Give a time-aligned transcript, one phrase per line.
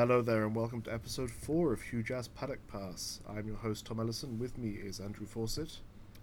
[0.00, 3.20] Hello there, and welcome to episode 4 of Huge Ass Paddock Pass.
[3.28, 4.38] I'm your host, Tom Ellison.
[4.38, 5.76] With me is Andrew Fawcett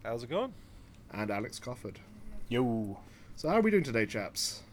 [0.03, 0.51] How's it going?
[1.11, 1.97] and Alex Cofford.
[2.49, 2.97] Yo.
[3.35, 4.63] So, how are we doing today, chaps?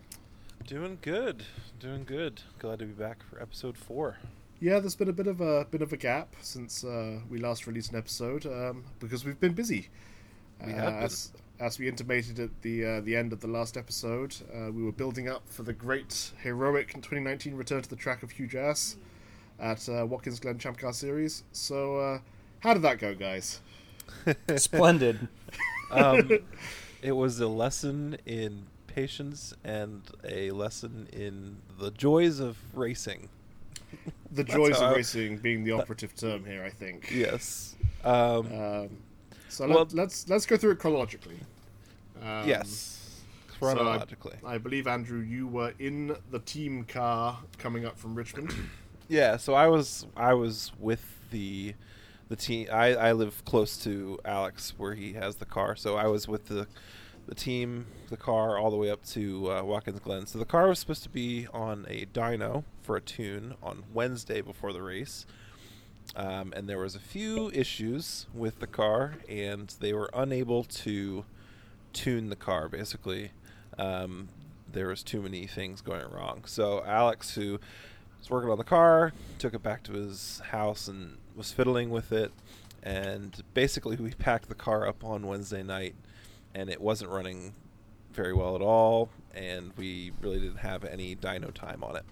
[0.66, 1.44] Doing good.
[1.78, 2.40] Doing good.
[2.58, 4.16] Glad to be back for episode four.
[4.58, 7.66] Yeah, there's been a bit of a bit of a gap since uh, we last
[7.66, 9.90] released an episode um, because we've been busy.
[10.64, 11.02] We Uh, have been.
[11.02, 11.30] As,
[11.60, 14.92] as we intimated at the uh, the end of the last episode, uh, we were
[14.92, 18.96] building up for the great heroic 2019 return to the track of Huge Ass
[19.60, 21.44] at uh, Watkins Glen Champ Car Series.
[21.52, 22.18] So, uh,
[22.60, 23.60] how did that go, guys?
[24.56, 25.28] Splendid.
[25.90, 26.28] Um,
[27.02, 33.28] it was a lesson in patience and a lesson in the joys of racing.
[34.32, 37.10] The joys of I- racing being the operative term here, I think.
[37.12, 37.76] Yes.
[38.04, 38.88] Um, Um,
[39.48, 41.38] so Well- let, let's let's go through it chronologically.
[42.24, 43.22] Um, yes.
[43.60, 44.36] so I- Chronologically.
[44.44, 48.52] I believe Andrew, you were in the team car coming up from Richmond.
[49.06, 51.74] Yeah, so I was I was with the
[52.30, 52.68] the team.
[52.72, 56.46] I, I live close to Alex where he has the car, so I was with
[56.48, 56.66] the
[57.28, 60.24] the team, the car, all the way up to uh, Watkins Glen.
[60.26, 64.40] So the car was supposed to be on a dyno for a tune on Wednesday
[64.40, 65.26] before the race,
[66.16, 71.26] um, and there was a few issues with the car, and they were unable to
[71.94, 72.68] tune the car.
[72.68, 73.30] Basically,
[73.78, 74.28] um,
[74.70, 76.42] there was too many things going wrong.
[76.46, 77.58] So Alex, who
[78.18, 82.12] was working on the car, took it back to his house and was fiddling with
[82.12, 82.30] it.
[82.82, 85.94] And basically, we packed the car up on Wednesday night,
[86.54, 87.54] and it wasn't running
[88.12, 89.08] very well at all.
[89.34, 92.04] And we really didn't have any dyno time on it.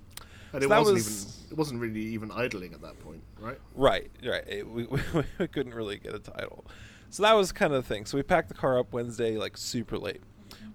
[0.54, 3.58] And So it wasn't was- even it wasn't really even idling at that point, right?
[3.74, 4.44] Right, right.
[4.48, 5.00] It, we, we,
[5.38, 6.64] we couldn't really get a title.
[7.12, 8.06] So that was kind of the thing.
[8.06, 10.22] So we packed the car up Wednesday, like super late.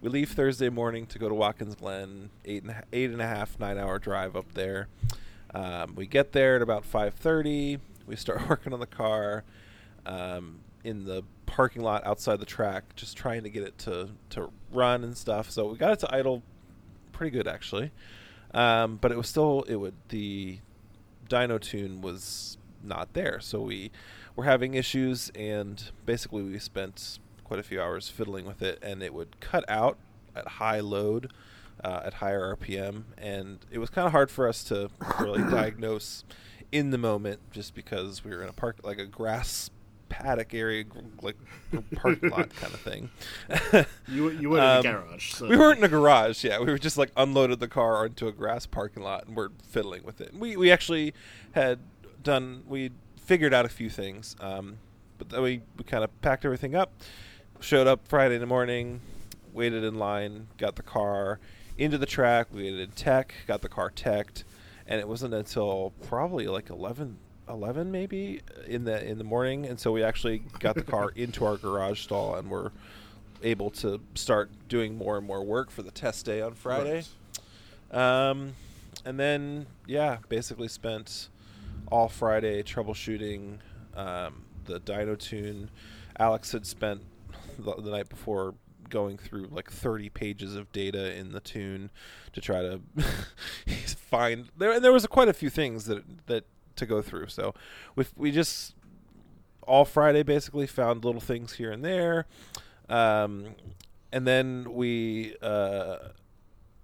[0.01, 3.25] We leave Thursday morning to go to Watkins Glen, eight and a, eight and a
[3.25, 4.87] half, nine hour drive up there.
[5.55, 7.79] Um, we get there at about five thirty.
[8.05, 9.45] We start working on the car
[10.05, 14.51] um, in the parking lot outside the track, just trying to get it to to
[14.71, 15.49] run and stuff.
[15.49, 16.43] So we got it to idle
[17.13, 17.89] pretty good actually,
[18.53, 20.59] um, but it was still it would the
[21.27, 23.91] dyno tune was not there so we
[24.37, 29.01] were having issues and basically we spent quite a few hours fiddling with it and
[29.03, 29.97] it would cut out
[30.35, 31.31] at high load
[31.83, 34.89] uh, at higher rpm and it was kind of hard for us to
[35.19, 36.23] really diagnose
[36.71, 39.69] in the moment just because we were in a park like a grass
[40.09, 40.85] paddock area
[41.21, 41.35] like
[41.95, 43.09] parking lot kind of thing
[44.07, 45.33] You you were in the Um, garage.
[45.33, 45.47] So.
[45.49, 46.59] we weren't in a garage, yeah.
[46.59, 50.03] We were just like unloaded the car onto a grass parking lot and we're fiddling
[50.03, 50.33] with it.
[50.33, 51.13] We we actually
[51.53, 51.79] had
[52.23, 52.91] done we
[53.27, 54.77] figured out a few things, um,
[55.17, 56.93] but then we we kind of packed everything up,
[57.59, 59.01] showed up Friday in the morning,
[59.53, 61.39] waited in line, got the car
[61.77, 64.45] into the track, we waited in tech, got the car teched,
[64.87, 67.17] and it wasn't until probably like 11,
[67.49, 71.45] 11 maybe in the in the morning, and so we actually got the car into
[71.45, 72.71] our garage stall and were
[73.43, 77.03] able to start doing more and more work for the test day on Friday.
[77.91, 78.53] Um,
[79.05, 81.27] and then yeah, basically spent
[81.91, 83.59] all Friday troubleshooting
[83.95, 85.69] um, the dyno tune.
[86.19, 87.01] Alex had spent
[87.57, 88.55] the, the night before
[88.89, 91.91] going through like 30 pages of data in the tune
[92.33, 92.79] to try to
[93.97, 97.27] find there and there was quite a few things that that to go through.
[97.27, 97.53] So
[97.95, 98.75] we we just
[99.63, 102.25] all Friday basically found little things here and there.
[102.89, 103.55] Um,
[104.13, 105.97] and then we uh,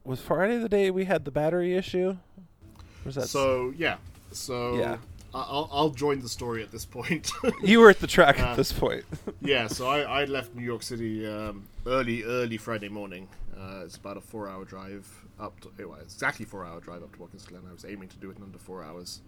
[0.03, 2.17] was Friday the day we had the battery issue?
[3.05, 3.97] Was that So yeah,
[4.35, 4.97] so Yeah.
[5.33, 7.31] I- I'll I'll join the story at this point.
[7.63, 9.03] you were at the track Uh, at this point
[9.41, 13.27] yeah, so I, I left New York City um, early early Friday morning.
[13.57, 15.07] Uh, it's about a four hour drive
[15.39, 17.63] up to it was exactly four hour drive up to Watkins Glen.
[17.67, 19.21] I was aiming to do it in under four hours,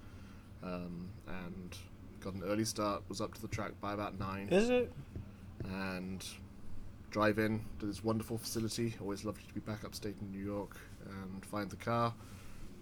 [0.64, 1.76] um, and
[2.22, 3.02] got an early start.
[3.10, 4.50] Was up to the track by about nine.
[4.50, 4.92] Is it?
[5.64, 6.24] and
[7.12, 8.94] drive in to this wonderful facility.
[9.02, 10.76] Always lovely to be back upstate in New York
[11.10, 12.14] and find the car.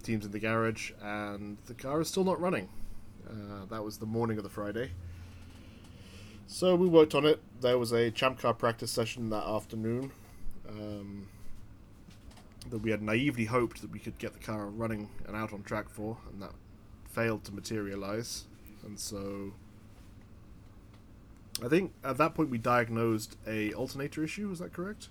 [0.03, 2.69] Team's in the garage, and the car is still not running.
[3.27, 4.91] Uh, that was the morning of the Friday.
[6.47, 7.41] So we worked on it.
[7.61, 10.11] There was a champ car practice session that afternoon.
[10.67, 11.27] Um,
[12.69, 15.63] that we had naively hoped that we could get the car running and out on
[15.63, 16.51] track for, and that
[17.09, 18.45] failed to materialize.
[18.85, 19.53] And so
[21.63, 24.51] I think at that point we diagnosed a alternator issue.
[24.51, 25.09] Is that correct?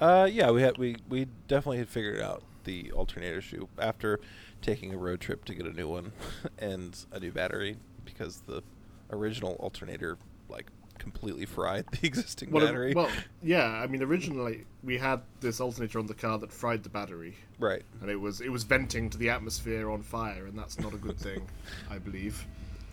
[0.00, 4.20] Uh, yeah, we had we we definitely had figured it out the alternator issue after
[4.60, 6.12] taking a road trip to get a new one
[6.58, 8.62] and a new battery because the
[9.10, 10.18] original alternator
[10.50, 10.66] like
[10.98, 12.92] completely fried the existing Well, it- battery.
[12.94, 13.08] well,
[13.42, 13.64] yeah.
[13.82, 17.82] I mean, originally we had this alternator on the car that fried the battery, right.
[18.02, 20.98] and it was it was venting to the atmosphere on fire, and that's not a
[20.98, 21.46] good thing,
[21.90, 22.46] I believe.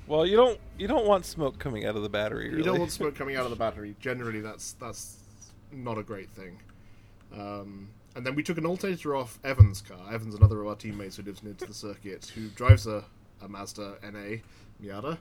[0.08, 2.46] Well, you don't you don't want smoke coming out of the battery.
[2.46, 2.60] Really.
[2.60, 3.96] You don't want smoke coming out of the battery.
[4.00, 5.18] Generally, that's that's
[5.72, 6.60] not a great thing.
[7.34, 10.14] Um, and then we took an alternator off Evan's car.
[10.14, 13.04] Evan's another of our teammates who lives near to the circuit, who drives a,
[13.42, 14.38] a Mazda NA
[14.82, 15.18] Miata.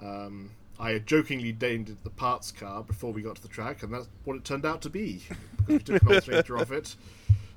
[0.00, 0.50] Um,
[0.80, 3.92] I had jokingly named it the parts car before we got to the track, and
[3.92, 5.22] that's what it turned out to be.
[5.68, 6.96] We took an alternator off it,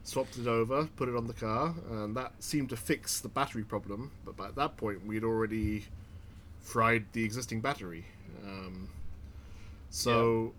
[0.04, 3.64] swapped it over, put it on the car, and that seemed to fix the battery
[3.64, 4.12] problem.
[4.24, 5.86] But by that point, we'd already
[6.62, 8.06] fried the existing battery.
[8.44, 8.90] Um,
[9.90, 10.54] so,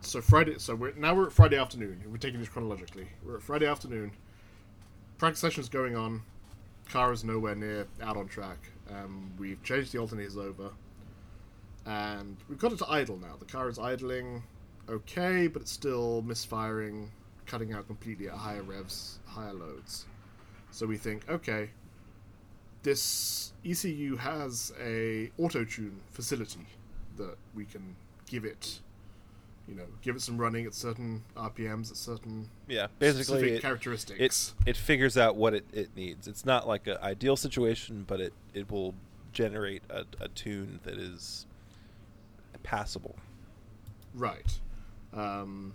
[0.00, 0.58] so Friday.
[0.58, 2.00] So we're now we're at Friday afternoon.
[2.06, 3.08] We're taking this chronologically.
[3.24, 4.12] We're at Friday afternoon.
[5.18, 6.22] Practice session's going on.
[6.88, 8.58] Car is nowhere near out on track.
[8.90, 10.70] Um, we've changed the alternators over,
[11.84, 13.34] and we've got it to idle now.
[13.38, 14.42] The car is idling,
[14.88, 17.10] okay, but it's still misfiring,
[17.46, 20.06] cutting out completely at higher revs, higher loads.
[20.70, 21.70] So we think, okay,
[22.82, 26.66] this ECU has a auto tune facility
[27.16, 27.96] that we can
[28.28, 28.80] give it,
[29.68, 33.62] you know, give it some running at certain RPMs at certain Yeah, basically specific it,
[33.62, 34.54] characteristics.
[34.64, 36.28] it it figures out what it, it needs.
[36.28, 38.94] It's not like an ideal situation, but it, it will
[39.32, 41.46] generate a, a tune that is
[42.62, 43.16] passable.
[44.14, 44.58] Right.
[45.12, 45.74] Um,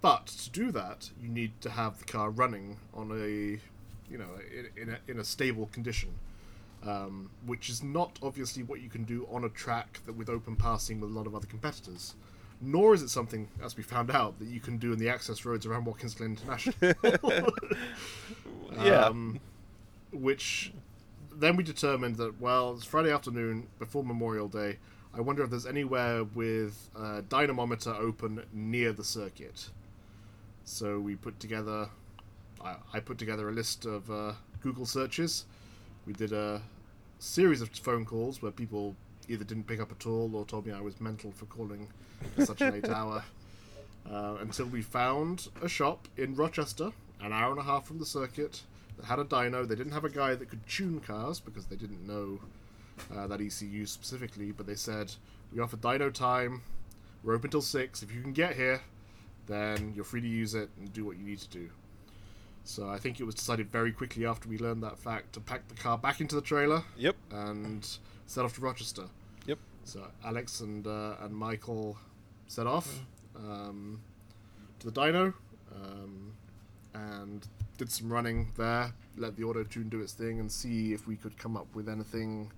[0.00, 3.58] but to do that, you need to have the car running on a,
[4.10, 6.10] you know, in, in, a, in a stable condition,
[6.84, 10.56] um, which is not obviously what you can do on a track that with open
[10.56, 12.14] passing with a lot of other competitors.
[12.60, 15.44] Nor is it something, as we found out, that you can do in the access
[15.44, 16.94] roads around Watkins Glen International.
[18.84, 19.06] Yeah.
[19.06, 19.40] Um,
[20.12, 20.72] which
[21.34, 24.78] then we determined that well, it's Friday afternoon before Memorial Day.
[25.14, 29.70] I wonder if there's anywhere with a dynamometer open near the circuit.
[30.64, 31.88] So we put together,
[32.62, 35.46] I, I put together a list of uh, Google searches.
[36.06, 36.60] We did a
[37.18, 38.94] series of phone calls where people
[39.28, 41.88] either didn't pick up at all or told me I was mental for calling
[42.38, 43.22] at such an late hour.
[44.10, 46.90] Uh, until we found a shop in Rochester,
[47.20, 48.62] an hour and a half from the circuit,
[48.96, 49.68] that had a dyno.
[49.68, 52.40] They didn't have a guy that could tune cars because they didn't know
[53.14, 55.12] uh, that ECU specifically, but they said,
[55.52, 56.62] We offer dyno time,
[57.22, 58.02] we're open till 6.
[58.02, 58.80] If you can get here,
[59.46, 61.68] then you're free to use it and do what you need to do.
[62.64, 65.68] So I think it was decided very quickly after we learned that fact to pack
[65.68, 67.16] the car back into the trailer Yep.
[67.30, 67.86] and
[68.28, 69.06] set off to Rochester.
[69.46, 69.58] Yep.
[69.84, 71.96] So Alex and uh, and Michael
[72.46, 73.00] set off
[73.36, 74.00] um,
[74.78, 75.34] to the dyno
[75.74, 76.32] um,
[76.94, 77.46] and
[77.78, 78.92] did some running there.
[79.16, 81.88] Let the auto tune do its thing and see if we could come up with
[81.88, 82.52] anything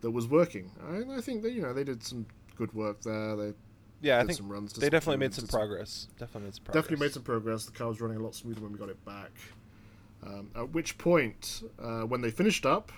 [0.00, 0.72] that was working.
[0.90, 2.26] I, I think that you know they did some
[2.56, 3.36] good work there.
[3.36, 3.52] They
[4.00, 4.72] Yeah, I think some runs.
[4.72, 6.08] they definitely made some did some- progress.
[6.18, 6.82] Definitely made some progress.
[6.82, 7.64] Definitely made some progress.
[7.66, 9.30] The car was running a lot smoother when we got it back.
[10.26, 12.90] Um, at which point, uh, when they finished up,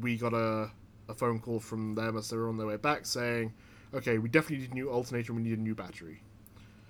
[0.00, 0.70] we got a,
[1.08, 3.52] a phone call from them as they were on their way back saying,
[3.92, 5.32] "Okay, we definitely need a new alternator.
[5.32, 6.22] and We need a new battery."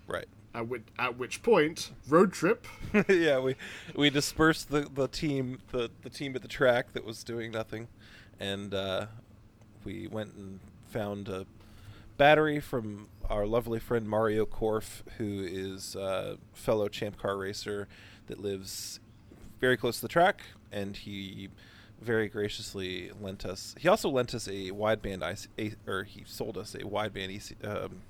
[0.07, 0.27] Right.
[0.55, 2.67] At which, at which point, road trip.
[3.09, 3.57] yeah, we
[3.95, 7.89] we dispersed the, the team the, the team at the track that was doing nothing,
[8.39, 9.07] and uh,
[9.85, 11.47] we went and found a
[12.17, 17.89] battery from our lovely friend Mario Korf, who is a fellow Champ Car racer
[18.27, 19.01] that lives
[19.61, 21.49] very close to the track, and he
[22.05, 23.75] very graciously lent us.
[23.79, 25.23] He also lent us a wideband
[25.59, 28.03] IC, a, or he sold us a wideband EC, um,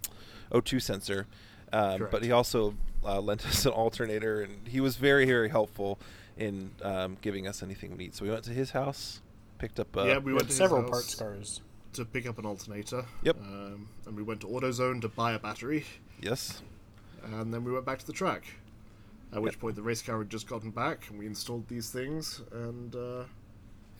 [0.52, 1.26] O2 sensor.
[1.72, 2.74] Um, but he also
[3.04, 5.98] uh, lent us an alternator, and he was very, very helpful
[6.36, 8.14] in um, giving us anything we need.
[8.14, 9.20] So we went to his house,
[9.58, 9.96] picked up.
[9.96, 11.60] Uh, yeah, we We went had to his several house parts cars.
[11.94, 13.04] to pick up an alternator.
[13.22, 13.36] Yep.
[13.40, 15.84] Um, and we went to AutoZone to buy a battery,
[16.20, 16.62] yes,
[17.24, 18.44] and then we went back to the track.
[19.32, 19.60] At which Yep.
[19.60, 23.24] point the race car had just gotten back, and we installed these things, and uh,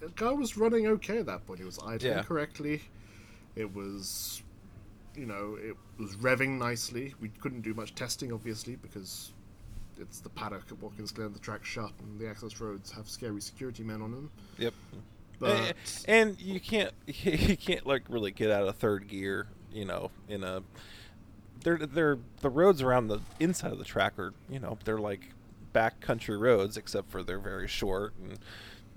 [0.07, 1.61] the car was running okay at that point.
[1.61, 2.23] It was idling Yeah.
[2.23, 2.83] correctly.
[3.57, 4.43] It was,
[5.17, 7.15] you know, it was revving nicely.
[7.21, 9.33] We couldn't do much testing, obviously, because
[9.99, 11.33] it's the paddock at Watkins Glen.
[11.33, 14.31] The track's shut, and the access roads have scary security men on them.
[14.59, 14.75] yep.
[15.41, 15.75] But
[16.07, 20.45] and you can't you can't like really get out of third gear, you know, in
[20.45, 20.63] a
[21.63, 25.31] they're they're the roads around the inside of the track are you know they're like
[25.73, 28.39] back country roads except for they're very short and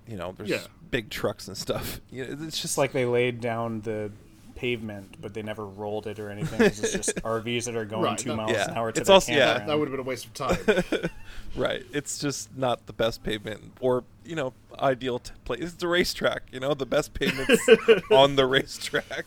[0.07, 0.59] you know there's Yeah.
[0.91, 1.99] big trucks and stuff.
[2.11, 4.11] You know, it's just like they laid down the
[4.55, 6.59] pavement, but they never rolled it or anything.
[6.61, 8.71] It's just RVs that are going Right, two that- miles Yeah.
[8.71, 11.09] an hour to It's their also- yeah, that, would have been a waste of time.
[11.55, 11.85] right.
[11.93, 15.59] It's just not the best pavement or you know ideal t- place.
[15.61, 17.67] It's a racetrack, you know, the best pavements
[18.11, 19.25] on the racetrack.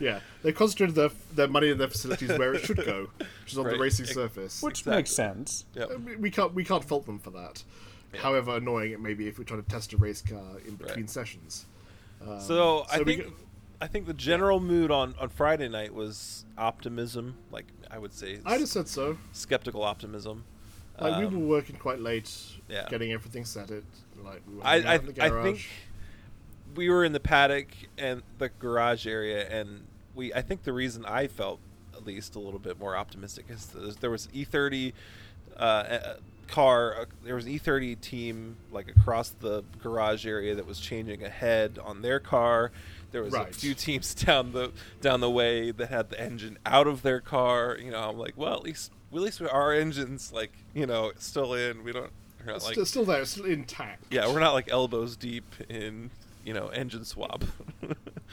[0.00, 3.58] Yeah, they concentrated their their money and their facilities where it should go, which is
[3.58, 3.74] on Right.
[3.74, 4.62] the racing Ex- surface.
[4.62, 4.96] Which Exactly.
[4.96, 5.64] makes sense.
[5.74, 5.90] Yep.
[5.90, 7.62] Uh, we- we can't we can't fault them for that.
[8.18, 10.96] However annoying it may be if we're trying to test a race car in between
[11.04, 11.10] Right.
[11.10, 11.66] sessions.
[12.20, 13.34] Um, So I so we think go-
[13.80, 17.34] I think the general mood on, on Friday night was optimism.
[17.50, 19.18] Like I would say, I'd have said so.
[19.32, 20.44] skeptical optimism.
[21.00, 22.30] Like we Um, were working quite late,
[22.68, 22.86] yeah.
[22.88, 23.70] getting everything set.
[23.70, 23.84] It
[24.22, 25.66] like we were I I, the I think
[26.76, 31.04] we were in the paddock and the garage area, and we I think the reason
[31.06, 31.58] I felt
[31.94, 33.66] at least a little bit more optimistic is
[34.00, 34.92] there was E30
[35.56, 36.16] uh, a-
[36.48, 36.96] car.
[37.00, 41.78] Uh, there was an E30 team like across the garage area that was changing ahead
[41.82, 42.70] on their car.
[43.10, 46.86] There was a few teams down the down the way that had the engine out
[46.86, 47.76] of their car.
[47.80, 51.54] You know, I'm like, well, at least at least our engines like you know still
[51.54, 51.84] in.
[51.84, 52.10] We don't.
[52.40, 54.04] We're not like still, still there, still intact.
[54.10, 56.10] yeah, we're not like elbows deep in
[56.44, 57.44] you know engine swap.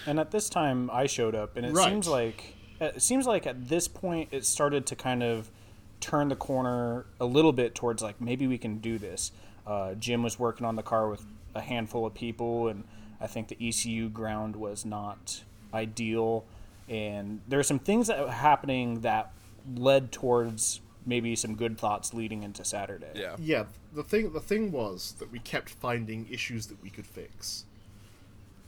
[0.05, 1.89] And at this time, I showed up, and it Right.
[1.89, 5.51] seems like it seems like at this point it started to kind of
[5.99, 9.31] turn the corner a little bit towards like maybe we can do this.
[9.65, 11.23] Uh, Jim was working on the car with
[11.55, 12.83] a handful of people, and
[13.21, 16.45] I think the ECU ground was not ideal.
[16.87, 19.31] And there are some things that were happening that
[19.75, 23.11] led towards maybe some good thoughts leading into Saturday.
[23.15, 27.05] yeah, Yeah, the thing the thing was that we kept finding issues that we could
[27.05, 27.65] fix.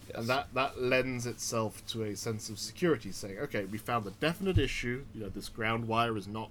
[0.07, 0.19] Yes.
[0.19, 4.11] And that, that lends itself to a sense of security, saying, okay, we found a
[4.11, 5.05] definite issue.
[5.13, 6.49] You know, this ground wire is not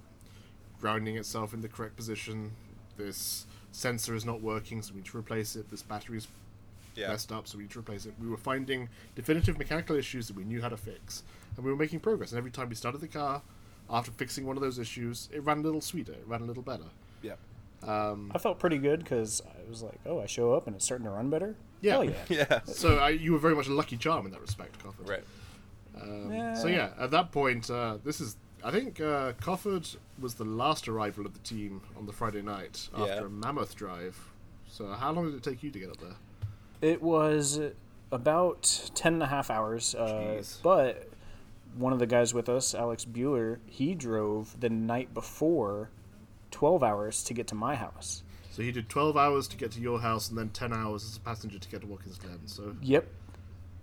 [0.81, 2.53] grounding itself in the correct position.
[2.97, 5.71] This sensor is not working, so we need to replace it.
[5.71, 6.29] This battery is
[6.97, 8.15] yeah, messed up, so we need to replace it.
[8.21, 11.23] We were finding definitive mechanical issues that we knew how to fix,
[11.57, 12.33] and we were making progress.
[12.33, 13.43] And every time we started the car,
[13.89, 16.63] after fixing one of those issues, it ran a little sweeter, it ran a little
[16.63, 16.85] better.
[17.23, 17.35] yeah,
[17.83, 20.85] Um, I felt pretty good because I was like, oh, I show up and it's
[20.85, 21.57] starting to run better.
[21.81, 21.93] Yeah.
[21.93, 22.15] Hell yeah.
[22.29, 22.61] yeah.
[22.65, 25.09] so I, you were very much a lucky charm in that respect, Cofford.
[25.09, 25.25] Right.
[26.01, 26.55] Um, Yeah.
[26.55, 28.37] So yeah, at that point, uh, this is.
[28.64, 32.88] I think uh, Cofford was the last arrival of the team on the Friday night
[32.95, 33.25] after Yeah.
[33.25, 34.19] a mammoth drive.
[34.69, 36.14] So how long did it take you to get up there?
[36.83, 37.61] It was
[38.12, 39.95] about 10 and a half hours.
[39.95, 41.09] Uh, but
[41.76, 45.90] one of the guys with us, Alex Bueller, he drove the night before
[46.50, 48.23] 12 hours to get to my house.
[48.50, 51.17] So he did 12 hours to get to your house, and then 10 hours as
[51.17, 52.40] a passenger to get to Watkins Glen.
[52.47, 53.07] So Yep.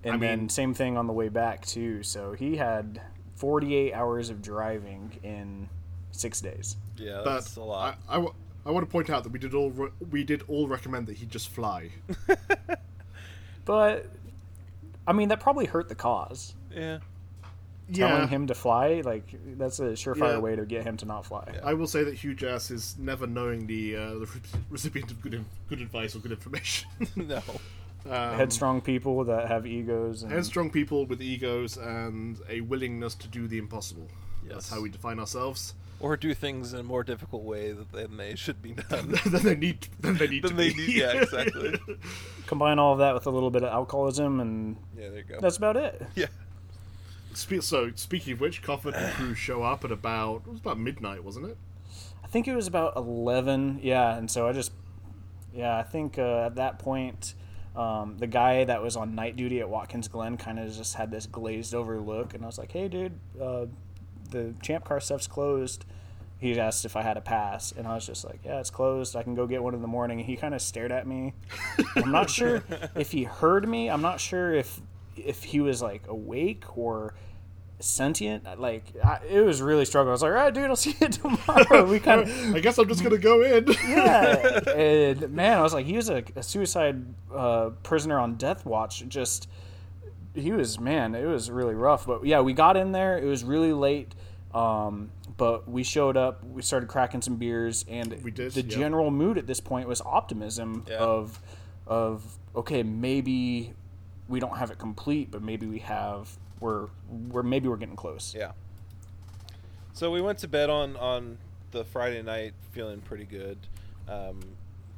[0.03, 2.03] And I then mean- same thing on the way back, too.
[2.03, 3.01] So he had
[3.37, 5.69] 48 hours of driving in
[6.11, 6.75] six days.
[6.97, 7.97] Yeah, but that's a lot.
[8.09, 8.17] I,
[8.65, 11.17] I, want to point out that we did all re- we did all recommend that
[11.17, 11.89] he just fly.
[13.67, 14.05] But,
[15.05, 16.55] I mean, that probably hurt the cause.
[16.73, 16.99] yeah.
[17.93, 19.23] Telling him to fly, like,
[19.57, 20.39] that's a surefire Yeah.
[20.39, 21.53] way to get him to not fly.
[21.63, 25.33] I will say that Hugh Jass is never knowingly uh, the re- recipient of good
[25.33, 26.89] in- good advice or good information.
[27.15, 27.41] no.
[28.11, 30.23] Um, Headstrong people that have egos.
[30.23, 34.07] And, headstrong people with egos and a willingness to do the impossible.
[34.43, 34.69] That's Yes.
[34.69, 35.73] how we define ourselves.
[35.99, 39.15] Or do things in a more difficult way than they should be done.
[39.25, 39.87] then they need.
[39.99, 40.87] Then they need Then to they be.
[40.87, 41.79] need- yeah, exactly.
[42.45, 45.39] combine all of that with a little bit of alcoholism, and yeah, there you go.
[45.41, 46.01] that's about it.
[46.15, 46.27] yeah.
[47.33, 50.79] Spe- so speaking of which, Cofford and crew show up at about it was about
[50.79, 51.57] midnight, wasn't it?
[52.23, 53.79] I think it was about eleven.
[53.81, 54.71] Yeah, and so I just,
[55.53, 57.33] yeah, I think uh, at that point,
[57.77, 61.11] um, the guy that was on night duty at Watkins Glen kind of just had
[61.11, 63.67] this glazed over look, and I was like, "Hey, dude, uh,
[64.31, 65.85] the champ car stuff's closed."
[66.39, 69.15] He asked if I had a pass, and I was just like, "Yeah, it's closed.
[69.15, 71.33] I can go get one in the morning." And he kind of stared at me.
[71.95, 72.63] I'm not sure
[72.95, 73.91] if he heard me.
[73.91, 74.81] I'm not sure if
[75.15, 77.13] if he was like awake or
[77.79, 78.59] sentient.
[78.59, 80.09] Like I, it was really struggling.
[80.09, 82.77] I was like, "All right, dude, I'll see you tomorrow." We kind of I guess
[82.77, 83.67] I'm just gonna go in.
[83.87, 84.69] yeah.
[84.71, 89.07] And man, I was like, he was a, a suicide uh, prisoner on death watch.
[89.07, 89.49] Just
[90.33, 92.05] he was man, it was really rough.
[92.05, 93.17] But yeah, we got in there.
[93.17, 94.13] It was really late.
[94.53, 96.43] Um, but we showed up.
[96.43, 98.69] We started cracking some beers, and We did, the yep.
[98.69, 100.97] general mood at this point was optimism Yeah.
[100.97, 101.39] of
[101.85, 103.73] of okay, maybe
[104.27, 106.37] we don't have it complete, but maybe we have.
[106.59, 106.87] We're
[107.29, 108.33] we're maybe we're getting close.
[108.35, 108.51] Yeah.
[109.93, 111.37] So we went to bed on on
[111.71, 113.57] the Friday night feeling pretty good.
[114.07, 114.39] Um,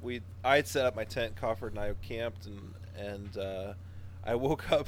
[0.02, 1.36] we I had set up my tent.
[1.36, 3.74] Cofford and I camped, and and uh,
[4.26, 4.88] I woke up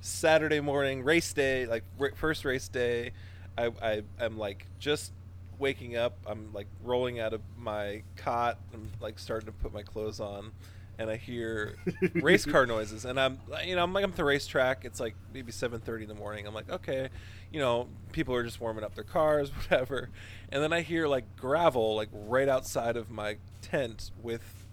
[0.00, 3.12] Saturday morning, race day, like r- first race day.
[3.58, 5.12] I, I I'm like just
[5.58, 6.16] waking up.
[6.26, 8.58] I'm like rolling out of my cot.
[8.74, 10.52] I'm like starting to put my clothes on,
[10.98, 11.76] and I hear
[12.14, 13.04] race car noises.
[13.04, 14.84] And I'm you know I'm like I'm at the racetrack.
[14.84, 16.46] It's like maybe 7:30 in the morning.
[16.46, 17.08] I'm like okay,
[17.52, 20.10] you know people are just warming up their cars, whatever.
[20.50, 24.66] And then I hear like gravel like right outside of my tent with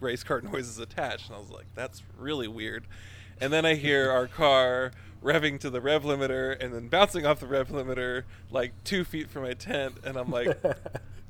[0.00, 2.86] race car noises attached, and I was like that's really weird.
[3.40, 7.40] And then I hear our car revving to the rev limiter and then bouncing off
[7.40, 10.56] the rev limiter like two feet from my tent, and I'm like,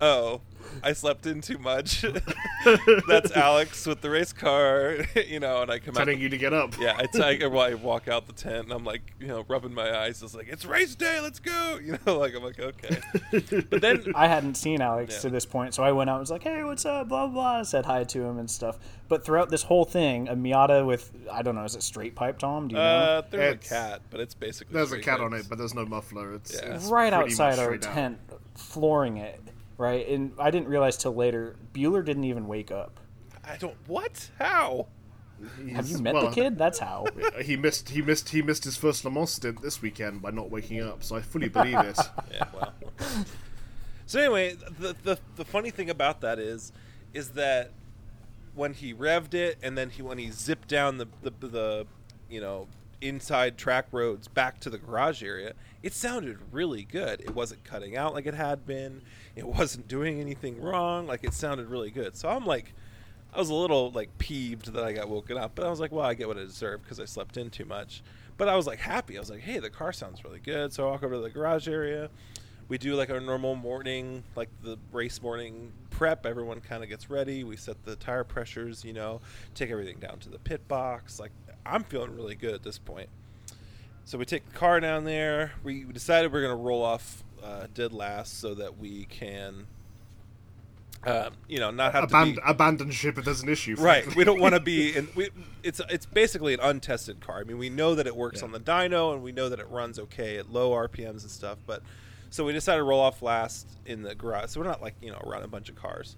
[0.00, 0.40] oh,
[0.82, 2.04] I slept in too much.
[3.08, 4.96] That's Alex with the race car,
[5.28, 6.00] you know, and I come out.
[6.00, 6.22] Telling out.
[6.22, 6.78] you to get up.
[6.80, 9.44] yeah, I, t- I, well, I walk out the tent and I'm like, you know,
[9.46, 10.22] rubbing my eyes.
[10.22, 11.78] It's like, it's race day, let's go.
[11.82, 12.98] You know, like, I'm like, okay.
[13.70, 15.20] But then, I hadn't seen Alex Yeah.
[15.22, 17.34] to this point, so I went out and was like, "Hey, what's up?" Blah blah.
[17.58, 18.78] blah said hi to him and stuff.
[19.08, 22.38] But throughout this whole thing, a Miata with I don't know, is it straight pipe,
[22.38, 22.68] Tom?
[22.68, 22.86] Do you know?
[22.86, 24.72] uh, there's It's- a cat, but it's basically.
[24.74, 26.34] There's a straight cat on it, but there's no muffler.
[26.34, 26.74] It's, Yeah.
[26.76, 27.94] it's right pretty outside much our straight out.
[27.94, 28.18] tent,
[28.56, 29.40] flooring it.
[29.76, 31.56] Right, and I didn't realize till later.
[31.72, 33.00] Bueller didn't even wake up.
[33.44, 33.76] I don't.
[33.86, 34.30] What?
[34.38, 34.86] How?
[35.72, 36.56] Have you met well, the kid?
[36.56, 37.06] That's how.
[37.42, 37.88] He missed.
[37.88, 38.28] He missed.
[38.28, 41.02] He missed his first Le Mans stint this weekend by not waking up.
[41.02, 41.98] So I fully believe it.
[42.32, 42.72] Yeah, well.
[44.06, 46.72] so anyway, the, the the funny thing about that is,
[47.12, 47.72] is that
[48.54, 51.86] when he revved it and then he when he zipped down the the, the
[52.30, 52.68] you know
[53.00, 57.20] inside track roads back to the garage area, it sounded really good.
[57.20, 59.02] It wasn't cutting out like it had been.
[59.36, 61.06] It wasn't doing anything wrong.
[61.06, 62.16] Like it sounded really good.
[62.16, 62.72] So I'm like.
[63.32, 65.90] I was a little like peeved that I got woken up, but I was like,
[65.90, 68.00] well, I get what I deserve because I slept in too much.
[68.36, 69.16] But I was like happy.
[69.16, 70.72] I was like, hey, the car sounds really good.
[70.72, 72.10] So I walk over to the garage area.
[72.68, 76.26] We do like our normal morning, like the race morning prep.
[76.26, 77.44] Everyone kind of gets ready.
[77.44, 79.20] We set the tire pressures, you know,
[79.54, 81.18] take everything down to the pit box.
[81.18, 81.32] Like
[81.66, 83.08] I'm feeling really good at this point.
[84.04, 85.52] So we take the car down there.
[85.62, 89.66] We decided we're going to roll off uh, dead last so that we can,
[91.06, 93.76] um, you know, not have to Abandon, be abandon ship if there's an issue.
[93.78, 94.14] right.
[94.14, 95.08] We don't want to be in.
[95.14, 95.30] We,
[95.62, 97.40] it's it's basically an untested car.
[97.40, 98.46] I mean, we know that it works Yeah.
[98.46, 101.58] on the dyno, and we know that it runs okay at low RPMs and stuff.
[101.66, 101.82] But
[102.30, 104.50] so we decided to roll off last in the garage.
[104.50, 106.16] So we're not like you know around a bunch of cars.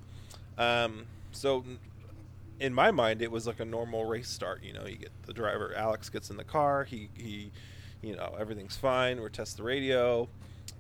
[0.59, 1.65] Um, so
[2.61, 4.63] in my mind, it was like a normal race start.
[4.63, 5.75] You know, you get the driver.
[5.77, 6.85] Alex gets in the car.
[6.85, 7.51] He he,
[8.03, 9.21] you know, everything's fine.
[9.21, 10.29] We're test the radio,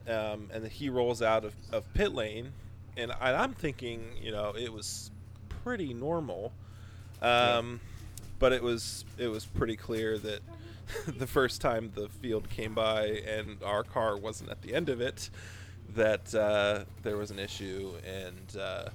[0.08, 2.52] um, and then he rolls out of, of pit lane,
[2.96, 5.10] and I, I'm thinking, you know, it was
[5.62, 6.52] pretty normal,
[7.20, 7.80] um,
[8.38, 10.40] but it was it was pretty clear that
[11.06, 15.00] the first time the field came by and our car wasn't at the end of
[15.00, 15.28] it,
[15.94, 18.56] that uh, there was an issue and.
[18.60, 18.88] Uh,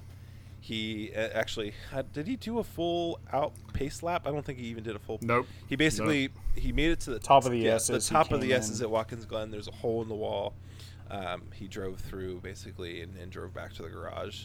[0.62, 4.28] he uh, actually had, did he do a full out pace lap?
[4.28, 5.18] I don't think he even did a full.
[5.20, 5.48] Nope.
[5.68, 8.40] He basically he made it to the Top of the yeah, S's, The top of
[8.40, 8.84] the came S's in.
[8.84, 9.50] at Watkins Glen.
[9.50, 10.54] There's a hole in the wall.
[11.10, 14.44] Um, he drove through basically and, and drove back to the garage,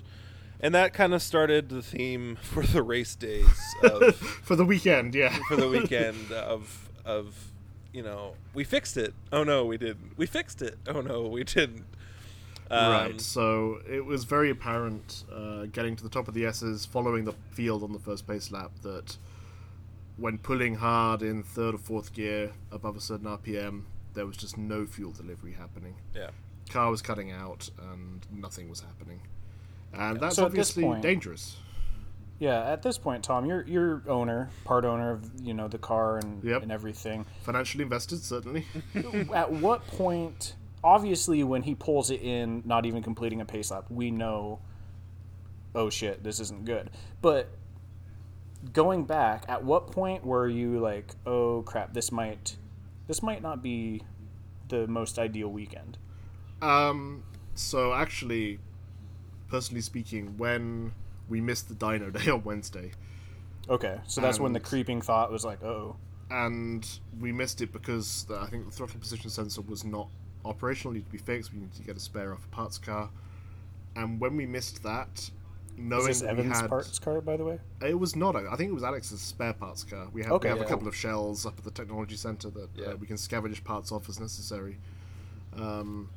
[0.60, 5.14] and that kind of started the theme for the race days of For the weekend,
[5.14, 5.38] yeah.
[5.48, 7.52] for the weekend of of
[7.94, 9.14] you know we fixed it.
[9.32, 10.18] Oh no, we didn't.
[10.18, 10.80] We fixed it.
[10.88, 11.86] Oh no, we didn't.
[12.70, 13.22] Um, right.
[13.22, 17.34] So it was very apparent uh, getting to the top of the S's, following the
[17.52, 19.18] field on the first pace lap, that
[20.18, 24.58] when pulling hard in third or fourth gear above a certain RPM, there was just
[24.58, 25.96] no fuel delivery happening.
[26.16, 26.30] Yeah.
[26.70, 29.22] Car was cutting out, and nothing was happening.
[29.94, 31.58] And that's So obviously point- dangerous.
[32.40, 36.18] Yeah, at this point, Tom, you're you're owner, part owner of you know the car
[36.18, 36.62] and Yep.
[36.64, 37.26] and everything.
[37.42, 38.66] Financially invested, certainly.
[39.34, 40.54] at what point?
[40.84, 44.60] Obviously, when he pulls it in, not even completing a pace lap, we know.
[45.76, 46.90] Oh shit, this isn't good.
[47.22, 47.50] But
[48.74, 52.56] going back, at what point were you like, oh crap, this might,
[53.08, 54.02] this might not be
[54.70, 55.98] the most ideal weekend?
[56.62, 58.60] Um, so actually,
[59.50, 60.94] personally speaking, when
[61.30, 62.92] we missed the dyno day on Wednesday,
[63.70, 65.98] Okay, so that's when the creeping thought was like, oh,
[66.30, 66.88] and
[67.20, 70.08] we missed it because the, I think the throttle position sensor was not
[70.48, 71.54] operational, needed to be fixed.
[71.54, 73.10] We need to get a spare off a parts car,
[73.96, 75.32] and when we missed that, is
[75.78, 77.60] knowing this that we Evans' had parts car, by the way?
[77.86, 78.36] it was not.
[78.36, 80.08] I think it was Alex's spare parts car.
[80.12, 80.66] We have Okay, we have yeah.
[80.66, 82.88] a couple of shells up at the technology center that Yeah.
[82.88, 84.78] uh, we can scavenge parts off as necessary.
[85.56, 86.10] Um,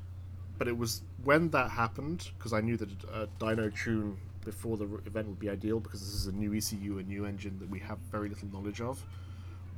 [0.58, 4.84] but it was when that happened because I knew that a dyno tune before the
[5.06, 7.78] event would be ideal because this is a new ECU, a new engine that we
[7.80, 9.04] have very little knowledge of.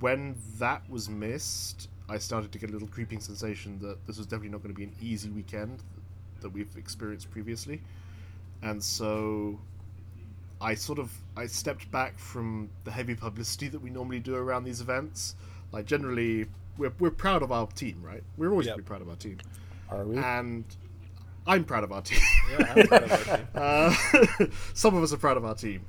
[0.00, 4.26] When that was missed, I started to get a little creeping sensation that this was
[4.26, 5.82] definitely not going to be an easy weekend
[6.42, 7.80] that we've experienced previously,
[8.62, 9.58] and so
[10.60, 14.64] I sort of I stepped back from the heavy publicity that we normally do around
[14.64, 15.36] these events.
[15.72, 16.46] Like generally,
[16.76, 18.22] we're we're proud of our team, right?
[18.36, 18.74] We're always Yep.
[18.76, 19.38] going to be proud of our team,
[19.90, 20.18] Are we?
[20.18, 20.64] and
[21.46, 22.20] I'm proud of our team.
[22.50, 23.48] Yeah, I'm proud of our team.
[23.54, 25.80] Uh, some of us are proud of our team,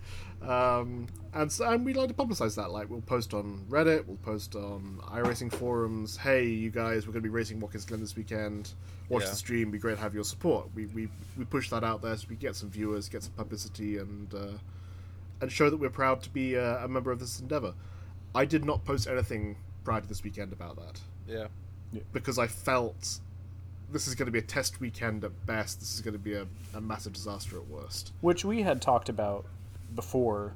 [0.41, 2.71] um, and so, and we like to publicize that.
[2.71, 6.17] Like we'll post on Reddit, we'll post on iRacing forums.
[6.17, 8.73] Hey, you guys, we're going to be racing Watkins Glen this weekend.
[9.09, 9.29] Watch Yeah.
[9.29, 9.71] the stream.
[9.71, 10.67] Be great to have your support.
[10.75, 13.97] We, we we push that out there so we get some viewers, get some publicity,
[13.97, 14.47] and uh,
[15.41, 17.73] and show that we're proud to be uh, a member of this endeavor.
[18.35, 21.01] I did not post anything prior to this weekend about that.
[21.27, 21.47] Yeah.
[21.91, 22.01] Yeah.
[22.11, 23.19] because I felt
[23.91, 25.79] this is going to be a test weekend at best.
[25.79, 28.11] This is going to be a, a massive disaster at worst.
[28.21, 29.45] which we had talked about
[29.93, 30.53] before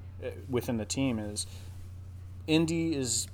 [0.49, 1.45] within the team is
[2.47, 3.27] Indy is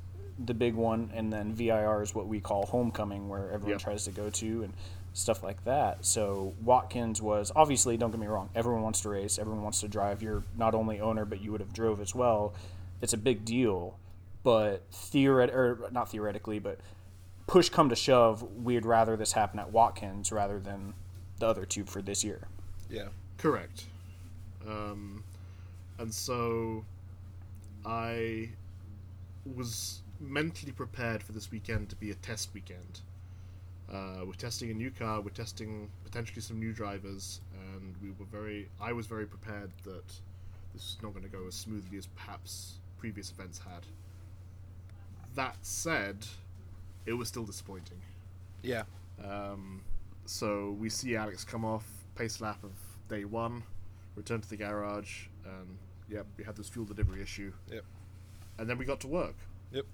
[0.43, 3.79] the big one, and then VIR is what we call homecoming, where everyone Yep.
[3.81, 4.73] tries to go to and
[5.13, 6.03] stuff like that.
[6.05, 9.87] So Watkins was obviously, don't get me wrong, everyone wants to race, everyone wants to
[9.87, 10.23] drive.
[10.23, 12.53] You're not only owner, but you would have drove as well.
[13.01, 13.97] It's a big deal,
[14.41, 16.79] but theoret or not theoretically, but
[17.45, 20.95] push come to shove, we'd rather this happen at Watkins rather than
[21.37, 22.47] the other two for this year.
[22.89, 23.09] Yeah.
[23.37, 23.85] Correct.
[24.67, 25.23] Um,
[25.99, 26.85] and so
[27.85, 28.49] I
[29.55, 33.01] was mentally prepared for this weekend to be a test weekend.
[33.91, 35.21] Uh, we're testing a new car.
[35.21, 38.69] We're testing potentially some new drivers, and we were very.
[38.81, 40.07] I was very prepared that
[40.73, 43.85] this is not going to go as smoothly as perhaps previous events had.
[45.35, 46.25] That said,
[47.05, 48.01] it was still disappointing.
[48.61, 48.83] Yeah.
[49.23, 49.81] Um,
[50.25, 52.71] so we see Alex come off pace lap of
[53.09, 53.63] day one,
[54.15, 55.77] return to the garage, and
[56.09, 57.51] yep, we had this fuel delivery issue.
[57.71, 57.83] Yep.
[58.57, 59.35] And then we got to work,
[59.71, 59.85] Yep.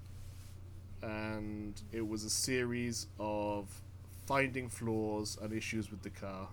[1.02, 3.82] and it was a series of
[4.26, 6.50] finding flaws and issues with the car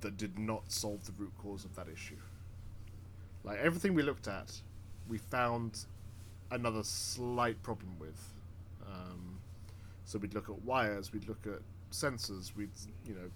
[0.00, 2.16] that did not solve the root cause of that issue.
[3.44, 4.52] Like everything we looked at,
[5.08, 5.86] we found
[6.50, 8.32] another slight problem with.
[8.86, 9.40] Um,
[10.04, 11.60] so we'd look at wires, we'd look at
[11.90, 12.70] sensors, we'd
[13.06, 13.30] you know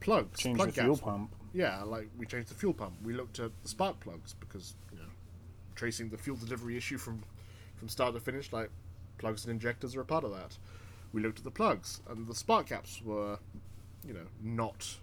[0.00, 1.04] plugs, Change plug the fuel gaps.
[1.04, 1.34] pump.
[1.54, 2.94] Yeah, like we changed the fuel pump.
[3.02, 5.08] We looked at the spark plugs because you know
[5.76, 7.22] tracing the fuel delivery issue from
[7.76, 8.70] from start to finish, like
[9.18, 10.58] plugs and injectors are a part of that.
[11.12, 13.38] We looked at the plugs and the spark caps were
[14.06, 14.96] you know not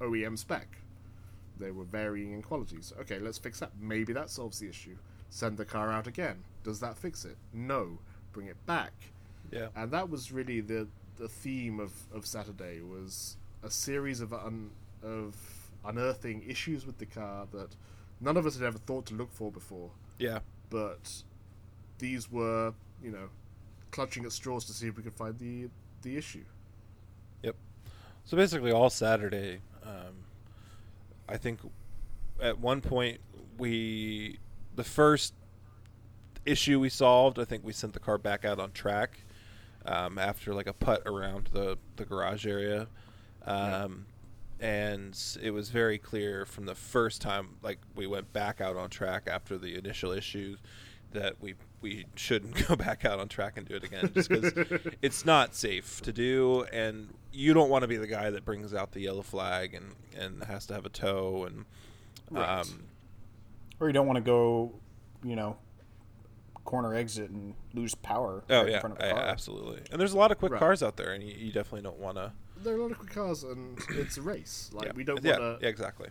[0.00, 0.78] OEM spec.
[1.60, 2.92] They were varying in qualities.
[3.00, 3.70] Okay, let's fix that.
[3.80, 4.96] Maybe that solves the issue.
[5.30, 6.42] Send the car out again.
[6.64, 7.36] Does that fix it?
[7.52, 7.98] No.
[8.32, 8.92] Bring it back
[9.50, 9.68] Yeah.
[9.76, 14.70] and that was really the the theme of, of Saturday was a series of un,
[15.02, 15.36] of
[15.84, 17.74] unearthing issues with the car that
[18.20, 19.90] none of us had ever thought to look for before.
[20.18, 20.40] Yeah.
[20.70, 21.22] But
[21.98, 23.28] these were, you know,
[23.90, 25.68] clutching at straws to see if we could find the
[26.02, 26.44] the issue.
[27.42, 27.56] Yep.
[28.24, 30.24] So basically, all Saturday, um,
[31.28, 31.60] I think
[32.40, 33.20] at one point
[33.58, 34.38] we
[34.74, 35.34] the first
[36.44, 37.38] issue we solved.
[37.38, 39.20] I think we sent the car back out on track
[39.86, 42.88] um, after like a putt around the the garage area.
[43.44, 44.06] Um,
[44.62, 48.90] And it was very clear from the first time, like we went back out on
[48.90, 50.56] track after the initial issue,
[51.12, 54.52] that we we shouldn't go back out on track and do it again, just because
[55.02, 58.72] it's not safe to do, and you don't want to be the guy that brings
[58.72, 61.64] out the yellow flag and and has to have a tow and
[62.30, 62.60] Right.
[62.60, 62.84] um,
[63.80, 64.72] Or you don't want to go,
[65.24, 65.56] you know,
[66.64, 69.22] corner exit and lose power oh right in yeah, front of a yeah, car.
[69.24, 69.82] absolutely.
[69.90, 70.58] And there's a lot of quick Right.
[70.60, 72.32] cars out there, and you, you definitely don't want to.
[72.62, 74.70] There are a lot of quick cars, and it's a race.
[74.74, 74.92] Like yeah.
[74.94, 75.58] we don't want to.
[75.60, 76.08] yeah, exactly.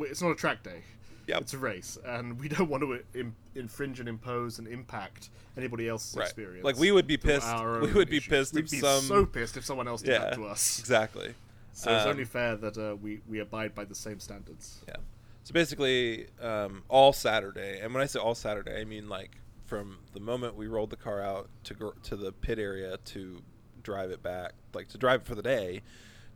[0.00, 0.82] It's not a track day.
[1.26, 1.40] Yep.
[1.42, 5.88] It's a race, and we don't want to Im- infringe and impose and impact anybody
[5.88, 6.24] else's Right.
[6.24, 6.64] experience.
[6.64, 7.46] Like, we would be pissed-
[7.82, 8.28] we would be issues.
[8.28, 10.78] pissed We'd if be some- so pissed if someone else did Yeah, that to us.
[10.80, 11.34] exactly.
[11.72, 14.80] So it's Um, only fair that uh, we we abide by the same standards.
[14.88, 14.96] Yeah.
[15.44, 19.36] So basically, um, all Saturday, and when I say all Saturday, I mean like
[19.66, 23.40] from the moment we rolled the car out to gr- to the pit area to
[23.82, 25.82] drive it back, like to drive it for the day,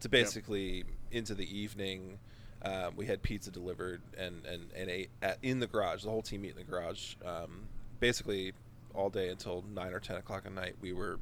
[0.00, 2.18] to basically into the evening.
[2.62, 6.04] Um, we had pizza delivered and and and ate at, in the garage.
[6.04, 7.14] The whole team ate in the garage.
[7.24, 7.68] Um,
[8.00, 8.52] basically,
[8.94, 10.76] all day until nine or ten o'clock at night.
[10.80, 11.18] We were,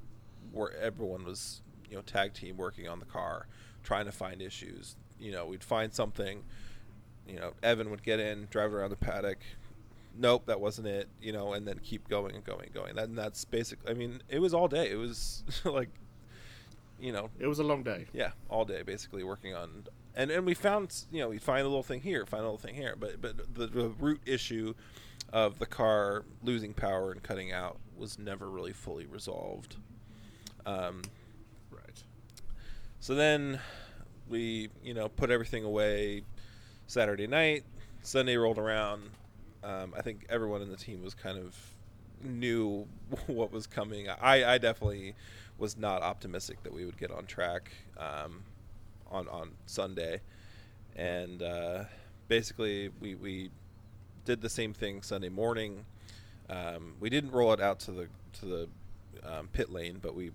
[0.53, 3.47] where everyone was, you know, tag team working on the car,
[3.83, 4.97] trying to find issues.
[5.19, 6.45] You know, we'd find something
[7.27, 9.39] you know, Evan would get in, drive around the paddock.
[10.17, 11.09] Nope, that wasn't it.
[11.21, 12.97] You know, and then keep going and going and going.
[12.97, 13.91] That, and that's basically.
[13.91, 14.91] I mean, it was all day.
[14.91, 15.91] It was like,
[17.03, 18.07] you know, It was a long day.
[18.12, 19.85] yeah, all day basically working on.
[20.15, 22.59] And and we found, you know, we find a little thing here, find a little
[22.59, 24.75] thing here, but but the, the root issue
[25.33, 29.77] of the car losing power and cutting out was never really fully resolved.
[30.67, 31.03] Um,
[31.71, 32.03] Right.
[33.01, 33.59] so then
[34.29, 36.23] we, you know, put everything away
[36.87, 37.65] Saturday night.
[38.03, 39.11] Sunday rolled around.
[39.65, 41.57] Um, I think everyone in the team was kind of
[42.23, 42.87] knew
[43.27, 44.09] what was coming.
[44.09, 45.15] I, I definitely
[45.62, 48.42] was not optimistic that we would get on track um,
[49.12, 50.20] on on Sunday,
[50.96, 51.85] and uh,
[52.27, 53.48] basically we we
[54.25, 55.85] did the same thing Sunday morning.
[56.51, 58.09] Um, we didn't roll it out to the
[58.40, 58.68] to the
[59.22, 60.33] um, pit lane, but we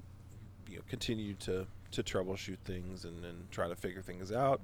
[0.70, 4.62] you know continued to to troubleshoot things and, and try to figure things out.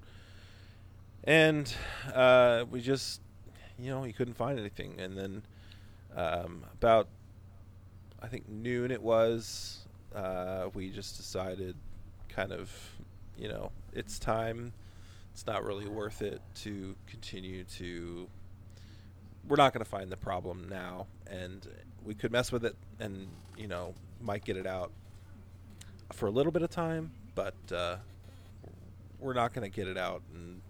[1.25, 1.73] And
[2.13, 3.19] uh, we just
[3.77, 5.43] you know you couldn't find anything, and then
[6.15, 7.09] um, about
[8.21, 9.82] I think noon it was
[10.15, 11.75] uh, we just decided,
[12.29, 12.71] kind of,
[13.37, 14.73] you know, it's time.
[15.33, 18.27] It's not really worth it to continue to.
[19.47, 21.67] We're not going to find the problem now, and
[22.05, 24.91] we could mess with it, and you know, might get it out
[26.11, 27.95] for a little bit of time, but uh,
[29.19, 30.61] we're not going to get it out and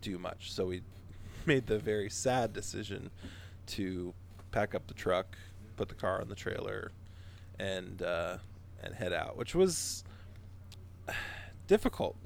[0.00, 0.52] do much.
[0.52, 0.82] So we
[1.46, 3.10] made the very sad decision
[3.66, 4.14] to
[4.50, 5.36] pack up the truck,
[5.76, 6.90] put the car on the trailer,
[7.62, 8.38] and uh,
[8.82, 10.04] and head out, which was
[11.66, 12.16] difficult.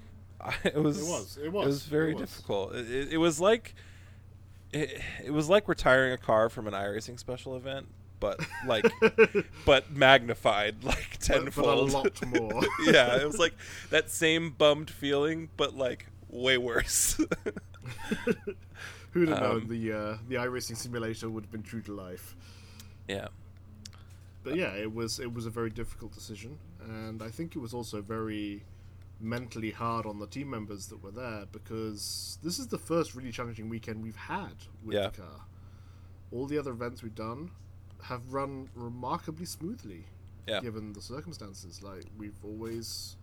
[0.65, 1.01] It was.
[1.01, 2.31] It was, it It was, was very it was.
[2.31, 2.75] difficult.
[2.75, 3.75] It, it, it was like.
[4.73, 7.87] It, it was like retiring a car from an iRacing special event,
[8.21, 8.85] but like,
[9.65, 12.63] but magnified like But- but a lot more.
[12.85, 13.55] yeah, it was like
[13.91, 17.17] that same bummed feeling, but like way worse.
[19.13, 22.37] Who'd have known Um, the uh, the iRacing simulator would have been true to life?
[23.09, 23.29] yeah,
[24.47, 27.75] But yeah, it was it was a very difficult decision, and I think it was
[27.75, 28.63] also very
[29.21, 33.33] mentally hard on the team members that were there because this is the first really
[33.33, 34.55] challenging weekend we've had
[34.85, 35.09] with Yeah.
[35.09, 35.41] the car.
[36.31, 37.51] All the other events we've done
[38.05, 40.05] have run remarkably smoothly,
[40.47, 41.83] yeah, given the circumstances.
[41.83, 43.17] Like we've always,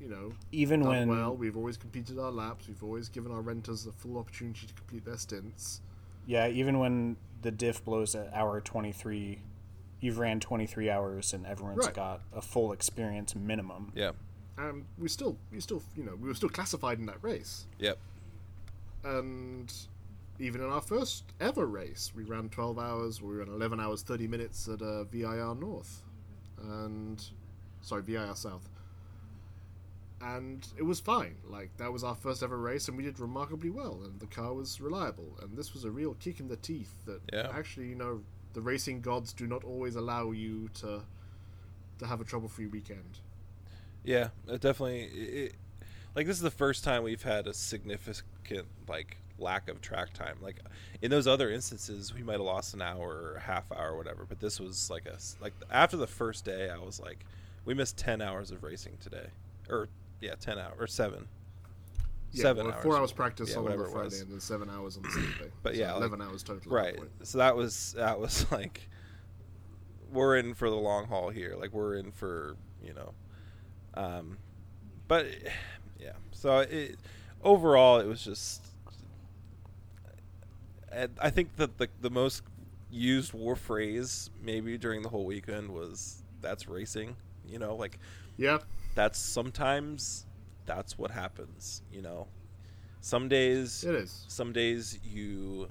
[0.00, 1.34] you know, Even done when well.
[1.34, 2.68] We've always completed our laps.
[2.68, 5.80] We've always given our renters the full opportunity to complete their stints.
[6.26, 9.40] Yeah, even when the diff blows at hour 23,
[10.02, 11.94] you've ran 23 hours and everyone's Right.
[11.94, 13.92] got a full experience minimum.
[13.94, 14.12] yeah,
[14.58, 17.66] And we still, we still, you know, we were still classified in that race.
[17.78, 17.98] yep,
[19.04, 19.72] and
[20.38, 23.22] even in our first ever race, we ran 12 hours.
[23.22, 26.02] We ran 11 hours 30 minutes at uh, VIR North,
[26.60, 27.24] and
[27.80, 28.68] sorry, VIR South,
[30.20, 31.36] and it was fine.
[31.44, 34.52] Like that was our first ever race, and we did remarkably well, and the car
[34.54, 35.38] was reliable.
[35.42, 37.50] And this was a real kick in the teeth that Yeah.
[37.52, 41.02] actually, you know, the racing gods do not always allow you to
[41.98, 43.20] to have a trouble-free weekend.
[44.04, 44.28] yeah.
[44.48, 45.02] It definitely.
[45.04, 45.54] It,
[46.14, 50.36] like this is the first time we've had a significant like lack of track time.
[50.42, 50.60] Like
[51.00, 53.96] in those other instances, we might have lost an hour or a half hour or
[53.96, 54.24] whatever.
[54.28, 57.24] But this was like a like after the first day, I was like,
[57.64, 59.28] we missed ten hours of racing today,
[59.68, 59.88] or
[60.20, 61.28] yeah, ten hours or seven.
[62.32, 62.82] Yeah, seven well, hours.
[62.82, 65.52] four hours practice Yeah, on the Friday, and then seven hours on the Saturday.
[65.62, 66.72] But So yeah, like- eleven hours total.
[66.72, 68.88] right so that was that was like
[70.10, 73.12] we're in for the long haul here like we're in for you know
[73.94, 74.36] um
[75.08, 75.26] but
[76.00, 76.96] yeah so it
[77.42, 78.62] overall it was just
[81.20, 82.42] i think that the the most
[82.90, 87.16] used war phrase maybe during the whole weekend was that's racing
[87.48, 87.98] you know like
[88.36, 88.58] Yeah,
[88.94, 90.26] that's sometimes
[90.66, 92.26] that's what happens you know
[93.00, 94.24] some days it is.
[94.28, 95.68] some days you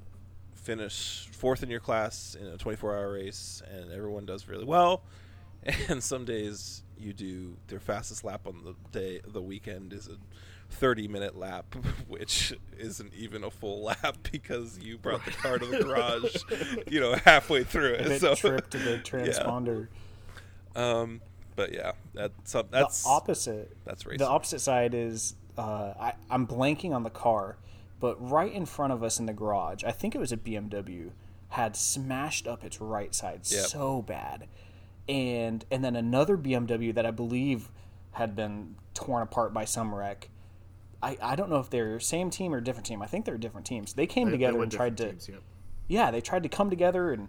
[0.56, 5.04] finish fourth in your class in a 24 hour race and everyone does really well
[5.89, 10.17] and some days you do their fastest lap on the day the weekend is a
[10.71, 11.75] 30 minute lap
[12.08, 16.36] which isn't even a full lap because you brought the car to the garage
[16.88, 19.88] you know halfway through it bit so tripped the transponder.
[20.75, 21.21] um
[21.56, 23.78] but yeah that's that's the opposite.
[23.86, 27.58] that's racing The opposite side is uh, I, I'm blanking on the car,
[28.00, 31.12] but right in front of us in the garage, I think it was a BMW,
[31.50, 33.65] had smashed up its right side Yep.
[33.65, 34.47] so bad,
[35.10, 37.69] and and then another BMW that I believe
[38.12, 40.30] had been torn apart by some wreck.
[41.04, 43.02] I, I don't know if they're same team or different team.
[43.02, 43.93] I think they're different teams.
[43.93, 45.39] They came They- they together were and tried to different teams,
[45.88, 47.28] yeah, they tried to come together and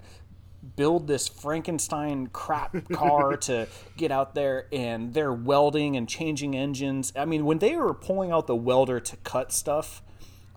[0.77, 7.13] build this Frankenstein crap car to get out there and they're welding and changing engines.
[7.17, 10.03] I mean, when they were pulling out the welder to cut stuff,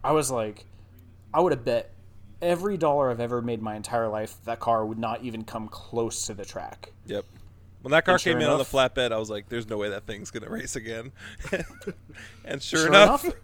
[0.04, 0.66] I was like,
[1.34, 1.92] I would have bet
[2.42, 6.28] every dollar I've ever made my entire life that car would not even come close
[6.28, 6.92] to the track.
[7.08, 7.26] Yep.
[7.82, 9.90] When that car sure came in on the flatbed, I was like, "There's no way
[9.90, 11.12] that thing's gonna race again."
[12.44, 13.36] and sure, Sure enough, enough,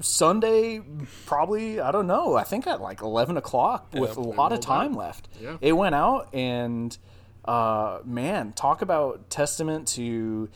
[0.00, 0.80] Sunday,
[1.26, 2.34] probably I don't know.
[2.36, 5.28] I think at like eleven o'clock with a lot of rolled time left.
[5.40, 5.56] Yeah.
[5.60, 6.96] It went out, and
[7.44, 10.48] uh, man, talk about testament to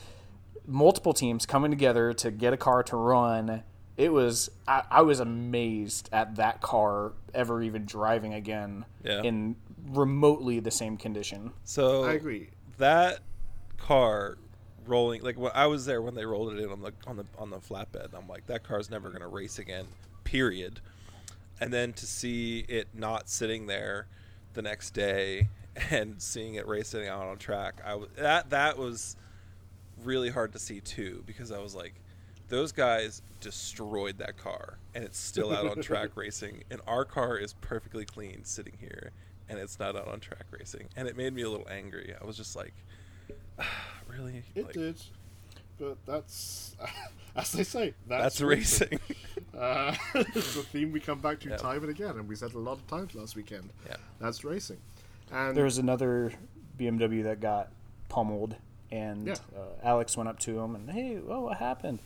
[0.67, 3.63] multiple teams coming together to get a car to run.
[3.97, 9.21] It was I, I was amazed at that car ever even driving again Yeah.
[9.21, 9.55] in
[9.89, 11.51] remotely the same condition.
[11.63, 12.49] so I agree.
[12.77, 13.19] that
[13.77, 14.37] car
[14.85, 17.25] rolling like when I was there when they rolled it in on the on the
[17.37, 18.13] on the flatbed.
[18.13, 19.87] I'm like, that car's never gonna race again.
[20.23, 20.79] Period.
[21.59, 24.07] And then to see it not sitting there
[24.53, 25.47] the next day
[25.89, 29.15] and seeing it racing out on track, I that that was
[30.03, 31.93] really hard to see too because I was like,
[32.49, 37.37] those guys destroyed that car and it's still out on track racing, and our car
[37.37, 39.11] is perfectly clean sitting here
[39.51, 42.15] and it's not out on track racing, and it made me a little angry.
[42.19, 42.73] I was just like,
[44.07, 44.43] really?
[44.55, 45.01] It Like, did,
[45.79, 46.75] but that's
[47.35, 47.93] as they say.
[48.07, 48.99] That's, That's, racing.
[49.57, 51.57] Uh, it's the theme we come back to Yeah.
[51.57, 53.69] time and again, and we said a lot of times last weekend.
[53.85, 53.97] yeah.
[54.19, 54.77] That's racing,
[55.29, 56.31] and There was another
[56.79, 57.69] BMW that got
[58.07, 58.55] pummeled,
[58.91, 59.35] and Yeah.
[59.55, 61.99] uh, Alex went up to him and, "Hey, well, what happened?"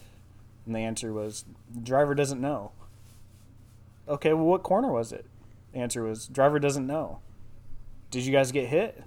[0.66, 1.46] And the answer was,
[1.84, 2.72] "Driver doesn't know."
[4.08, 5.26] Okay, well, what corner was it?
[5.72, 7.20] The answer was, "Driver doesn't know."
[8.10, 9.04] Did you guys get hit?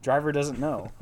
[0.00, 0.92] Driver doesn't know.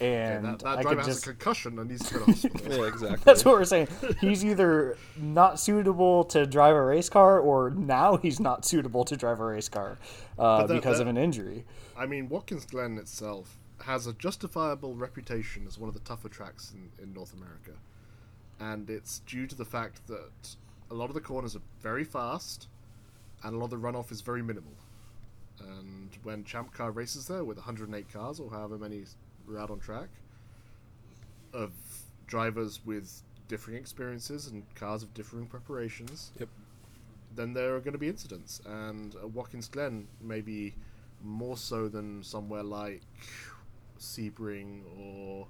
[0.00, 2.76] And that, that I driver has just a concussion and needs to go to hospital.
[2.78, 3.22] Yeah, exactly.
[3.24, 3.88] That's what we're saying.
[4.20, 9.16] He's either not suitable to drive a race car, or now he's not suitable to
[9.16, 9.98] drive a race car
[10.38, 11.64] uh, that- because that- of an injury.
[11.96, 16.72] I mean, Watkins Glen itself has a justifiable reputation as one of the tougher tracks
[16.72, 17.72] in, in North America.
[18.60, 20.56] And it's due to the fact that
[20.90, 22.68] a lot of the corners are very fast
[23.42, 24.72] and a lot of the runoff is very minimal.
[25.60, 29.02] And when Champ Car races there with 108 cars or however many
[29.56, 30.08] are out on track,
[31.52, 31.72] of
[32.26, 36.48] drivers with differing experiences and cars of differing preparations, Yep.
[37.34, 38.60] then there are going to be incidents.
[38.66, 40.74] And uh, Watkins Glen maybe
[41.22, 43.02] more so than somewhere like
[43.98, 45.48] Sebring or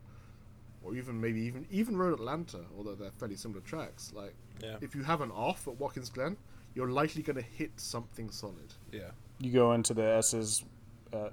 [0.82, 4.12] or even maybe even even Road Atlanta, although they're fairly similar tracks.
[4.14, 4.76] Like Yeah.
[4.80, 6.36] if you have an off at Watkins Glen,
[6.74, 8.72] you're likely going to hit something solid.
[8.92, 9.10] Yeah.
[9.40, 10.64] you go into the S's
[11.12, 11.30] uh,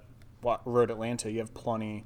[0.66, 2.06] Road Atlanta, you have plenty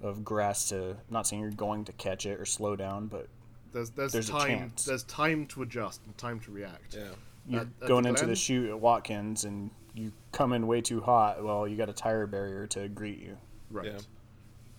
[0.00, 0.96] of grass to.
[1.10, 3.28] Not saying you're going to catch it or slow down, but
[3.72, 4.84] There's there's, There's time chance.
[4.84, 6.94] there's time to adjust and time to react.
[6.94, 7.08] Yeah.
[7.46, 10.80] you're At- at going the into the chute at Watkins and you come in way
[10.80, 11.42] too hot.
[11.42, 13.36] Well, you got a tire barrier to greet you.
[13.70, 13.86] Right.
[13.86, 13.98] Yeah.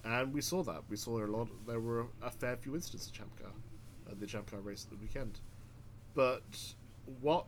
[0.05, 0.83] And we saw that.
[0.89, 1.49] We saw a lot.
[1.67, 3.51] There were a fair few incidents at Champ Car,
[4.09, 5.39] at the Champ Car race at the weekend.
[6.15, 6.73] But
[7.21, 7.47] what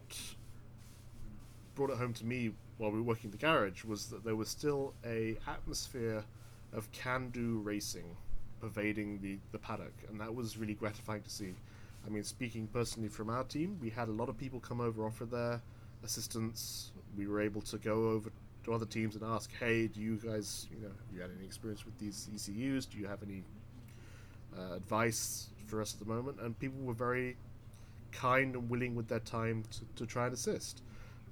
[1.75, 4.49] brought it home to me while we were working the garage was that there was
[4.49, 6.25] still a atmosphere
[6.73, 8.15] of can-do racing
[8.61, 11.55] pervading the, the paddock, and that was really gratifying to see.
[12.05, 15.05] I mean, speaking personally from our team, we had a lot of people come over,
[15.05, 15.61] offer their
[16.03, 16.91] assistance.
[17.17, 18.31] We were able to go over
[18.63, 21.45] to other teams and ask, "Hey, do you guys, you know, have you had any
[21.45, 22.85] experience with these ECUs?
[22.85, 23.43] Do you have any
[24.57, 27.37] uh, advice for us at the moment?" And people were very
[28.11, 30.83] kind and willing with their time to, to try and assist.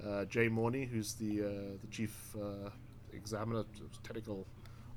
[0.06, 2.69] Uh, Jay Morney, who's the uh, the chief uh,
[3.13, 3.63] examiner,
[4.04, 4.47] technical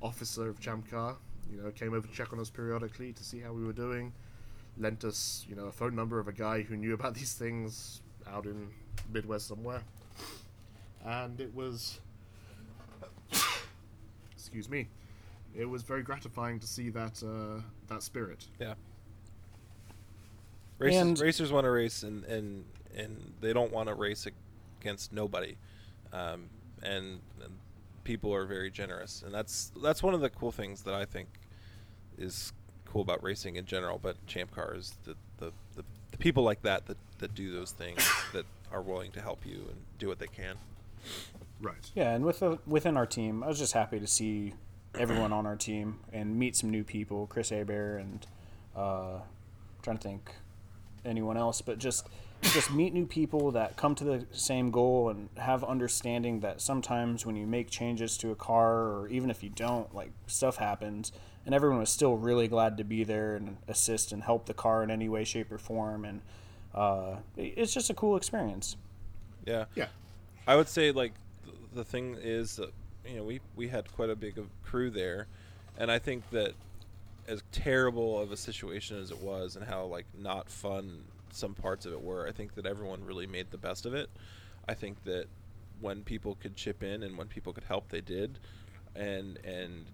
[0.03, 1.17] officer of Champ Car,
[1.51, 4.13] you know, came over to check on us periodically to see how we were doing.
[4.79, 8.01] Lent us, you know, a phone number of a guy who knew about these things
[8.27, 8.69] out in
[9.13, 9.83] Midwest somewhere,
[11.05, 12.01] and it was,
[14.33, 14.89] excuse me,
[15.55, 18.47] it was very gratifying to see that uh, that spirit.
[18.59, 18.75] Yeah.
[20.79, 22.65] Racers, And- racers want to race, and, and
[22.97, 24.27] and they don't want to race
[24.81, 25.57] against nobody,
[26.13, 26.49] um,
[26.83, 27.53] and, and
[28.05, 31.29] people are very generous, and that's that's one of the cool things that I think
[32.19, 32.53] is
[32.85, 33.99] cool about racing in general.
[33.99, 37.73] But Champ Car is the the, the, the people like that that that do those
[37.73, 40.57] things that are willing to help you and do what they can.
[41.61, 41.91] Right.
[41.95, 44.55] Yeah, and with the, within our team, I was just happy to see
[44.99, 48.27] everyone on our team and meet some new people, Chris Abear and
[48.77, 49.21] uh,
[49.83, 50.33] trying to think
[51.05, 52.07] anyone else, but just
[52.43, 57.25] just meet new people that come to the same goal and have understanding that sometimes
[57.25, 61.13] when you make changes to a car or even if you don't, like stuff happens,
[61.47, 64.83] and everyone was still really glad to be there and assist and help the car
[64.83, 66.21] in any way, shape, or form, and
[66.75, 68.77] uh, it's just a cool experience.
[69.47, 69.67] Yeah.
[69.75, 69.87] Yeah.
[70.47, 71.13] I would say like
[71.75, 72.73] the thing is that
[73.07, 75.27] you know we we had quite a big of crew there,
[75.79, 76.55] and I think that
[77.29, 81.87] as terrible of a situation as it was and how like not fun some parts
[81.87, 84.11] of it were, I think that everyone really made the best of it.
[84.69, 85.27] I think that
[85.81, 88.39] when people could chip in and when people could help, they did,
[88.95, 89.87] and and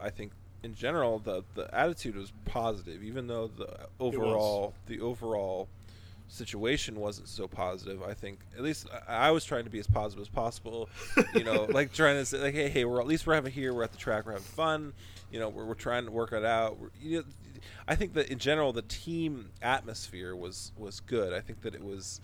[0.00, 5.68] I think in general the the attitude was positive, even though the overall the overall
[6.28, 8.02] situation wasn't so positive.
[8.02, 10.88] I think at least I, I was trying to be as positive as possible.
[11.34, 13.74] You know, like trying to say like, hey, hey, we're at least we're having here,
[13.74, 14.92] we're at the track, we're having fun.
[15.30, 16.78] You know, we're, we're trying to work it out.
[16.78, 17.24] We're, you know,
[17.86, 21.32] I think that in general the team atmosphere was was good.
[21.32, 22.20] I think that it was.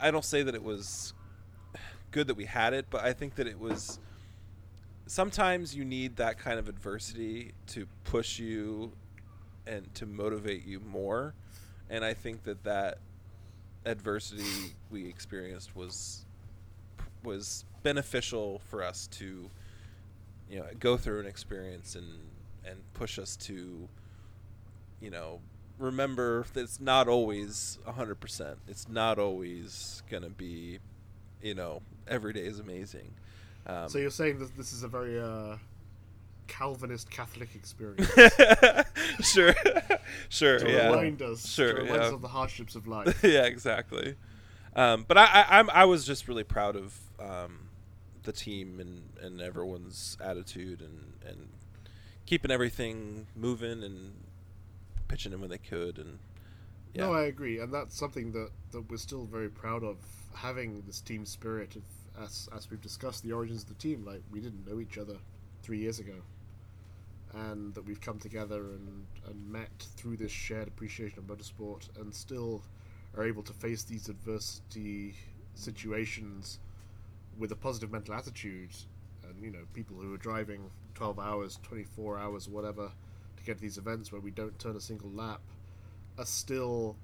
[0.00, 1.12] I don't say that it was
[2.10, 3.98] good that we had it, but I think that it was.
[5.06, 8.92] Sometimes you need that kind of adversity to push you
[9.66, 11.34] and to motivate you more,
[11.88, 12.98] and I think that that
[13.86, 16.26] adversity we experienced was
[17.24, 19.50] was beneficial for us to
[20.50, 22.06] you know go through an experience and
[22.64, 23.88] and push us to
[25.00, 25.40] you know
[25.78, 30.78] remember that it's not always 100% it's not always going to be
[31.42, 33.14] you know every day is amazing
[33.66, 35.56] um, So you're saying that this is a very uh,
[36.48, 38.10] Calvinist Catholic experience
[39.20, 39.54] sure,
[40.28, 42.14] sure, to yeah, remind us, sure, to remind us yeah.
[42.14, 43.20] of the hardships of life.
[43.22, 44.16] yeah, exactly.
[44.74, 47.68] Um, but I, I, I'm, I was just really proud of um,
[48.22, 51.48] the team and, and everyone's attitude and, and
[52.26, 54.12] keeping everything moving and
[55.08, 56.18] pitching in when they could and
[56.94, 59.98] yeah, No, I agree, and that's something that, that we're still very proud of
[60.34, 61.76] having this team spirit.
[61.76, 61.82] Of,
[62.22, 65.16] as as we've discussed the origins of the team, like we didn't know each other
[65.62, 66.14] three years ago,
[67.34, 72.14] and that we've come together and and met through this shared appreciation of motorsport, and
[72.14, 72.62] still
[73.16, 75.14] are able to face these adversity
[75.54, 76.58] situations
[77.38, 78.70] with a positive mental attitude.
[79.22, 82.90] And you know, people who are driving twelve hours, twenty four hours, whatever,
[83.48, 85.40] get to these events where we don't turn a single lap
[86.18, 86.96] are still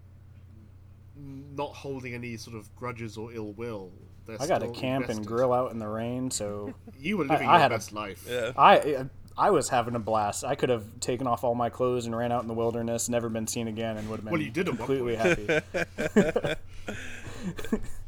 [1.16, 3.90] not holding any sort of grudges or ill will.
[4.26, 7.24] They're I got to still camp and grill out in the rain, so You were
[7.24, 8.26] I- living I your had a- best life.
[8.28, 8.52] yeah.
[8.56, 10.44] I I was having a blast.
[10.44, 13.28] I could have taken off all my clothes and ran out in the wilderness, never
[13.28, 16.54] been seen again, and would have been Well, you did completely happy.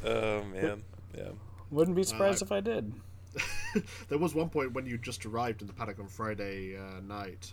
[0.04, 0.82] Oh man,
[1.16, 1.28] yeah.
[1.70, 2.92] Wouldn't be surprised Uh, if I did.
[4.08, 7.52] there was one point when you just arrived in the paddock on Friday uh, night.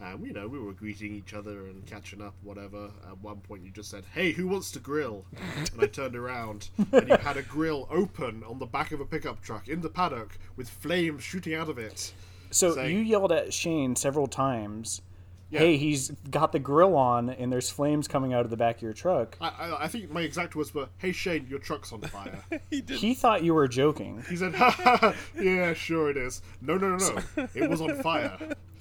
[0.00, 2.90] Um, you know, we were greeting each other and catching up, whatever.
[3.08, 5.24] At one point, you just said, "Hey, who wants to grill?"
[5.72, 9.04] And I turned around, and you had a grill open on the back of a
[9.04, 12.12] pickup truck in the paddock with flames shooting out of it.
[12.50, 15.02] So saying- you yelled at Shane several times.
[15.50, 15.60] Yeah.
[15.60, 18.82] Hey, he's got the grill on, and there's flames coming out of the back of
[18.82, 19.36] your truck.
[19.40, 22.38] I, I, I think my exact words were, "Hey Shane, your truck's on fire."
[22.70, 22.82] He.
[22.86, 24.22] He thought you were joking.
[24.28, 26.98] He said, ha, ha, ha, "Yeah, sure it is." No, no, no,
[27.36, 27.48] no.
[27.54, 28.36] It was on fire.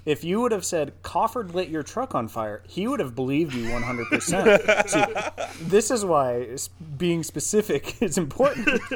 [0.07, 3.53] If you would have said Cofford lit your truck on fire, he would have believed
[3.53, 4.87] you 100%.
[5.57, 6.47] See, this is why
[6.97, 8.81] being specific is important.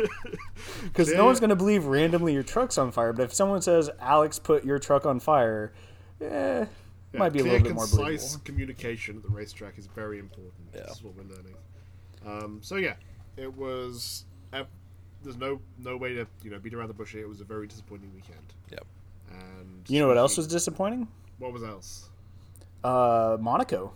[0.83, 3.13] Because no one's going to believe randomly your truck's on fire.
[3.13, 5.73] But if someone says Alex put your truck on fire,
[6.21, 6.65] eh,
[7.13, 10.53] might be a Clear, little bit more concise communication at the racetrack is very important.
[10.73, 10.81] Yeah.
[10.83, 11.55] This is what we're learning.
[12.25, 12.93] Um, so yeah,
[13.37, 14.25] it was.
[14.53, 14.65] Uh,
[15.23, 17.13] there's no no way to you know beat around the bush.
[17.13, 17.21] here.
[17.23, 18.53] It was a very disappointing weekend.
[18.71, 18.85] Yep.
[19.31, 21.07] And You know what else was disappointing?
[21.39, 22.09] what was else?
[22.83, 23.93] Uh, Monaco.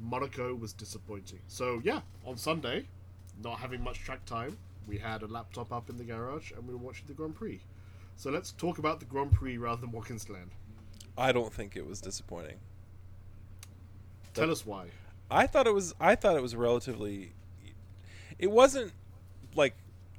[0.00, 1.40] Monaco was disappointing.
[1.48, 2.86] So yeah, on Sunday,
[3.42, 4.56] not having much track time,
[4.86, 7.60] we had a laptop up in the garage and we were watching the Grand Prix.
[8.16, 10.50] So let's talk about the Grand Prix rather than Watkins Glen.
[11.16, 12.58] I don't think it was disappointing.
[14.34, 14.86] Tell us why.
[15.30, 15.94] I thought it was.
[16.00, 17.32] I thought it was relatively.
[18.38, 18.92] It wasn't
[19.54, 19.74] like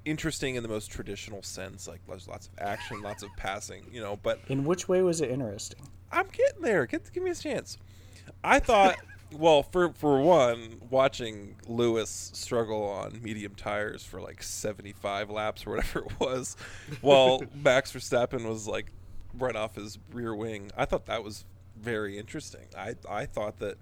[0.05, 1.87] interesting in the most traditional sense.
[1.87, 4.17] Like there's lots of action, lots of passing, you know.
[4.21, 5.79] But In which way was it interesting?
[6.11, 6.85] I'm getting there.
[6.85, 7.77] Get, give me a chance.
[8.43, 8.97] I thought,
[9.31, 15.71] well, for for one, watching Lewis struggle on medium tires for like 75 laps or
[15.71, 16.55] whatever it was,
[17.01, 18.91] while Max Verstappen was like
[19.37, 20.71] right off his rear wing.
[20.77, 21.45] I thought that was
[21.77, 22.65] very interesting.
[22.77, 23.77] I I thought that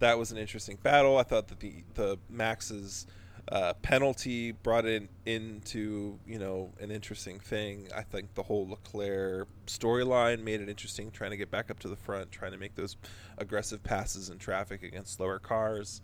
[0.00, 1.16] that was an interesting battle.
[1.16, 3.06] I thought that the the Max's
[3.50, 7.88] uh, penalty brought it into you know an interesting thing.
[7.94, 11.88] I think the whole Leclerc storyline made it interesting, trying to get back up to
[11.88, 12.96] the front, trying to make those
[13.38, 16.02] aggressive passes in traffic against slower cars.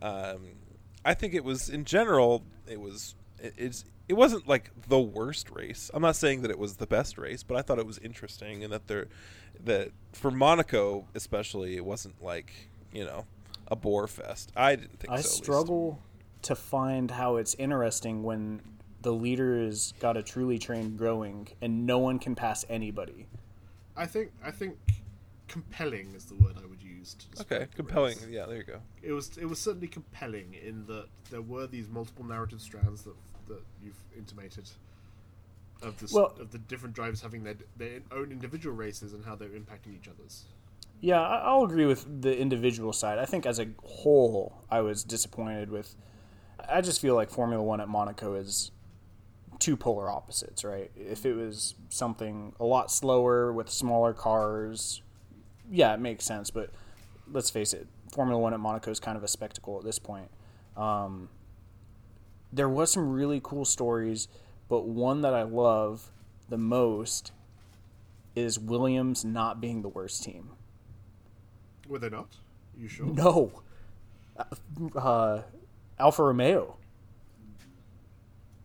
[0.00, 0.52] Um,
[1.04, 5.50] I think it was in general it was it, it's it wasn't like the worst
[5.50, 5.90] race.
[5.92, 8.64] I'm not saying that it was the best race, but I thought it was interesting
[8.64, 9.08] and that there
[9.64, 13.26] that for Monaco especially it wasn't like you know
[13.66, 14.52] a bore fest.
[14.56, 15.28] I didn't think I so.
[15.28, 16.02] struggle
[16.42, 18.60] to find how it's interesting when
[19.02, 23.26] the leader has got a truly trained growing and no one can pass anybody.
[23.96, 24.76] I think I think
[25.48, 27.14] compelling is the word I would use.
[27.14, 28.16] To describe Okay, compelling.
[28.18, 28.26] race.
[28.30, 28.80] Yeah, there you go.
[29.02, 33.14] It was it was certainly compelling in that there were these multiple narrative strands that
[33.48, 34.68] that you've intimated
[35.82, 39.34] of the Well- of the different drivers having their their own individual races and how
[39.36, 40.44] they're impacting each other's.
[41.00, 43.18] Yeah, I'll agree with the individual side.
[43.20, 45.94] I think as a whole, I was disappointed with.
[46.68, 48.70] I just feel like Formula One at Monaco is
[49.58, 50.90] two polar opposites, right?
[50.96, 55.02] If it was something a lot slower with smaller cars,
[55.70, 56.50] yeah, it makes sense.
[56.50, 56.70] But
[57.30, 60.30] let's face it, Formula One at Monaco is kind of a spectacle at this point.
[60.76, 61.28] Um,
[62.52, 64.28] there was some really cool stories,
[64.68, 66.10] but one that I love
[66.48, 67.32] the most
[68.34, 70.50] is Williams not being the worst team.
[71.88, 72.36] Were they not?
[72.78, 73.06] you sure?
[73.06, 73.62] No.
[74.94, 75.42] Uh,
[75.98, 76.76] Alfa Romeo.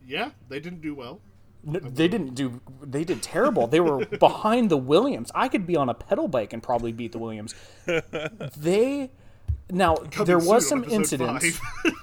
[0.06, 1.22] Yeah, they didn't do well.
[1.66, 2.60] No, they didn't do.
[2.82, 3.68] They did terrible.
[3.68, 5.32] They were behind the Williams.
[5.34, 7.56] I could be on a pedal bike and probably beat the Williams.
[8.58, 9.12] They
[9.72, 11.60] now Coming there was some incidents,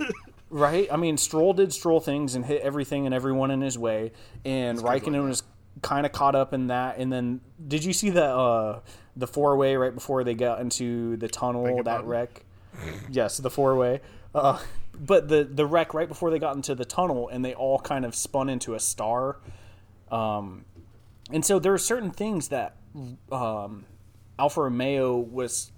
[0.51, 0.89] right?
[0.91, 4.13] I mean, Stroll did Stroll things and hit everything and everyone in his way,
[4.45, 5.23] and like Raikkonen that.
[5.23, 5.43] was
[5.83, 6.99] kind of caught up in that.
[6.99, 8.81] And then, did you see the uh,
[9.17, 11.83] the four way right before they got into the tunnel?
[11.83, 12.45] That wreck.
[13.11, 14.01] yes, the four way.
[14.35, 14.59] Uh,
[15.01, 18.05] but the the wreck right before they got into the tunnel, and they all kind
[18.05, 19.39] of spun into a star.
[20.11, 20.65] Um,
[21.33, 22.77] and so there are certain things that
[23.33, 23.87] um,
[24.39, 25.73] Alfa Romeo was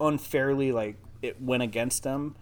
[0.00, 2.36] unfairly like it went against them,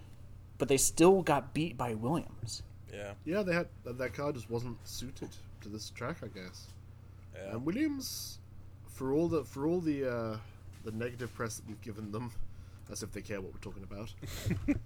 [0.57, 2.63] but they still got beat by Williams.
[2.93, 3.13] Yeah.
[3.25, 5.29] Yeah, they had that that car just wasn't suited
[5.61, 6.67] to this track, I guess.
[7.35, 7.51] Yeah.
[7.53, 8.39] And Williams,
[8.87, 10.37] for all the for all the uh,
[10.83, 12.31] the negative press that we've given them,
[12.91, 14.13] as if they care what we're talking about,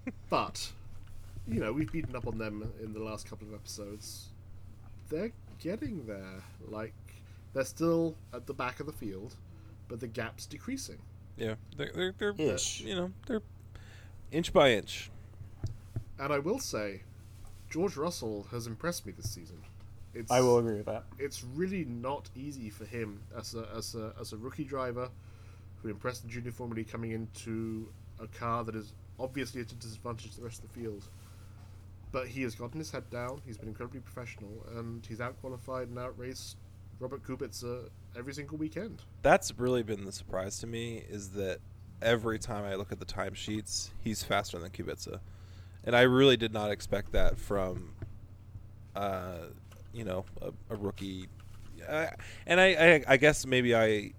[0.30, 0.72] but
[1.48, 4.30] you know we've beaten up on them in the last couple of episodes.
[5.10, 6.44] They're getting there.
[6.68, 6.94] Like
[7.54, 9.36] they're still at the back of the field,
[9.88, 11.00] but the gap's decreasing.
[11.38, 11.56] Yeah.
[11.78, 12.82] They're, they're, they're Ish.
[12.82, 13.42] you know, they're
[14.32, 15.10] inch by inch.
[16.20, 17.02] And I will say,
[17.70, 19.58] George Russell has impressed me this season.
[20.14, 21.06] It's, I will agree with that.
[21.18, 25.10] it's really not easy for him as a as a as a rookie driver
[25.82, 27.88] who impressed the junior Formula E coming into
[28.20, 31.08] a car that is obviously at a disadvantage to the rest of the field.
[32.12, 33.41] But he has gotten his head down.
[33.45, 36.57] He's been incredibly professional, and he's outqualified and outraced
[36.99, 39.01] Robert Kubica every single weekend.
[39.22, 41.59] That's really been the surprise to me is that
[42.01, 45.20] every time I look at the timesheets, he's faster than Kubica,
[45.84, 47.93] and I really did not expect that from,
[48.95, 49.45] uh,
[49.93, 51.28] you know, a, a rookie.
[51.89, 52.09] I,
[52.45, 54.12] and I, I, I guess maybe I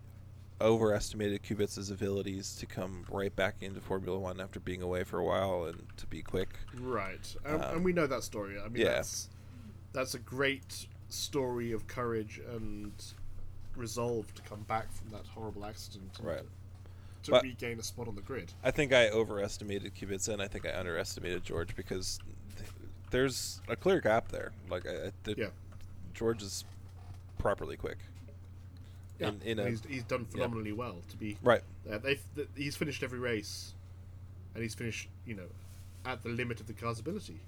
[0.62, 5.24] overestimated Kubica's abilities to come right back into Formula One after being away for a
[5.24, 6.48] while and to be quick.
[6.80, 8.58] Right, and, Um, and we know that story.
[8.60, 8.94] I mean, yeah.
[8.94, 9.28] that's
[9.92, 12.92] that's a great story of courage and
[13.76, 16.38] resolve to come back from that horrible accident Right.
[16.38, 16.44] to,
[17.24, 18.52] to But- regain a spot on the grid.
[18.64, 22.18] I think I overestimated Kubica and I think I underestimated George because
[22.56, 22.70] th-
[23.10, 24.52] there's a clear gap there.
[24.70, 25.46] Like I, I- the, Yeah.
[26.14, 26.64] George is
[27.38, 27.98] properly quick.
[29.22, 31.62] Yeah, In, in a, he's, he's done phenomenally well to be right.
[31.90, 33.74] Uh, they've, th- he's finished every race,
[34.54, 35.46] and he's finished, you know,
[36.04, 37.40] at the limit of the car's ability.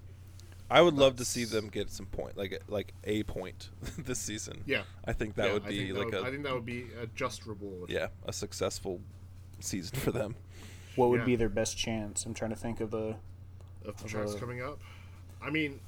[0.70, 3.68] I would love to see them get some point, like like a point
[3.98, 4.62] this season.
[4.66, 6.64] Yeah, I think that Yeah, would be think like would- a I think that would
[6.66, 7.90] be a just reward.
[7.90, 9.00] yeah a successful
[9.60, 10.34] season for them.
[10.96, 11.26] What would Yeah.
[11.26, 12.24] be their best chance?
[12.24, 13.16] I'm trying to think of the.
[13.84, 14.78] of the Of tracks a- coming up.
[15.42, 15.80] I mean,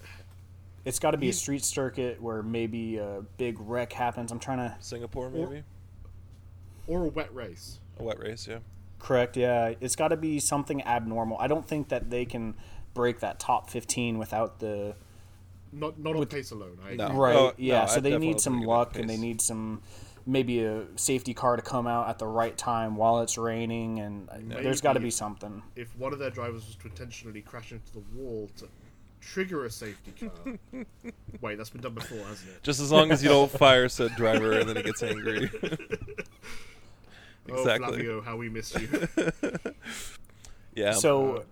[0.85, 4.31] It's got to be a street circuit where maybe a big wreck happens.
[4.31, 5.63] I'm trying to Singapore maybe
[6.87, 7.81] or a wet race.
[7.99, 8.47] a wet race.
[8.49, 8.59] Yeah.
[8.99, 9.37] correct.
[9.37, 11.39] Yeah, it's got to be something abnormal.
[11.39, 12.55] I don't think that they can
[12.95, 14.95] break that top 15 without the
[15.73, 16.79] Not not on pace alone.
[16.85, 17.13] I No.
[17.13, 17.37] right.
[17.37, 19.83] Oh, yeah, no, so I they need some luck and they need some
[20.29, 24.29] maybe a safety car to come out at the right time while it's raining and
[24.49, 25.63] there's got to be something.
[25.77, 28.67] If one of their drivers was to intentionally crash into the wall to
[29.21, 30.59] trigger a safety car.
[31.41, 32.63] Wait, that's been done before, hasn't it?
[32.63, 35.51] Just as long as you don't fire said driver and then he gets angry.
[37.51, 37.89] Oh, exactly.
[37.89, 39.09] Flavio, how we miss you.
[40.75, 40.93] yeah.
[40.93, 41.45] So,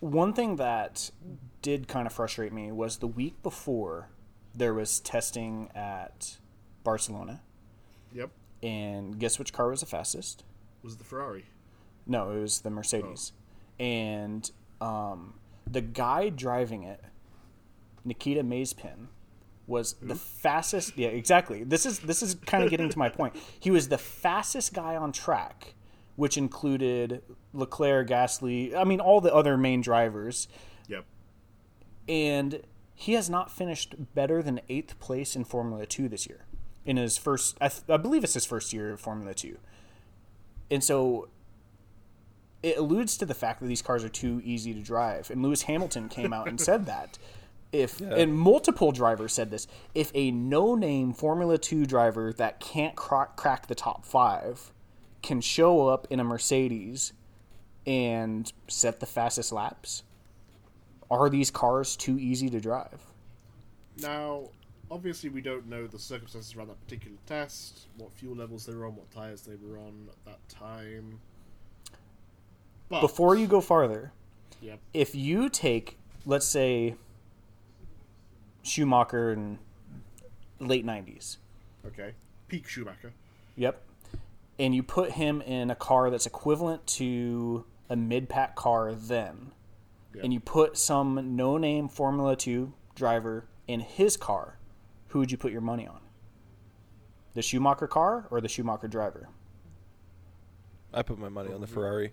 [0.00, 1.10] one thing that
[1.60, 4.08] did kind of frustrate me was the week before
[4.54, 6.38] there was testing at
[6.84, 7.40] Barcelona,
[8.12, 8.30] yep.
[8.62, 10.44] and guess which car was the fastest?
[10.82, 11.46] Was it the Ferrari?
[12.06, 13.32] No, it was the Mercedes,
[13.78, 14.50] and
[14.80, 15.34] um,
[15.70, 17.02] the guy driving it,
[18.04, 19.06] Nikita Mazepin,
[19.66, 20.08] was hmm?
[20.08, 20.96] the fastest.
[20.96, 21.64] Yeah, exactly.
[21.64, 23.34] This is this is kind of getting to my point.
[23.58, 25.74] He was the fastest guy on track,
[26.16, 28.74] which included Leclerc, Gasly.
[28.74, 30.48] I mean, all the other main drivers,
[30.88, 31.04] Yep.
[32.08, 32.62] and
[32.94, 36.44] he has not finished better than eighth place in Formula Two this year.
[36.84, 39.58] In his first, I, th- I believe it's his first year of Formula Two,
[40.70, 41.28] and so
[42.62, 45.30] it alludes to the fact that these cars are too easy to drive.
[45.30, 47.18] And Lewis Hamilton came out and said that.
[47.72, 53.34] If and multiple drivers said this, if a no-name Formula Two driver that can't crack,
[53.36, 54.72] crack the top five
[55.22, 57.14] can show up in a Mercedes
[57.86, 60.02] and set the fastest laps,
[61.10, 63.00] are these cars too easy to drive?
[64.00, 64.48] Now,
[64.90, 68.86] obviously, we don't know the circumstances around that particular test, what fuel levels they were
[68.86, 71.20] on, what tires they were on at that time.
[72.90, 74.12] But Before you go farther,
[74.60, 75.96] yep, if you take,
[76.26, 76.96] let's say,
[78.62, 79.58] Schumacher in
[80.58, 81.38] late '90s,
[81.86, 82.14] okay,
[82.48, 83.12] peak Schumacher.
[83.56, 83.82] Yep.
[84.58, 89.52] And you put him in a car that's equivalent to a mid pack car then.
[90.14, 90.24] Yep.
[90.24, 94.58] And you put some no name Formula 2 driver in his car.
[95.08, 96.00] Who would you put your money on?
[97.34, 99.28] The Schumacher car or the Schumacher driver?
[100.92, 102.12] I put my money on the Ferrari.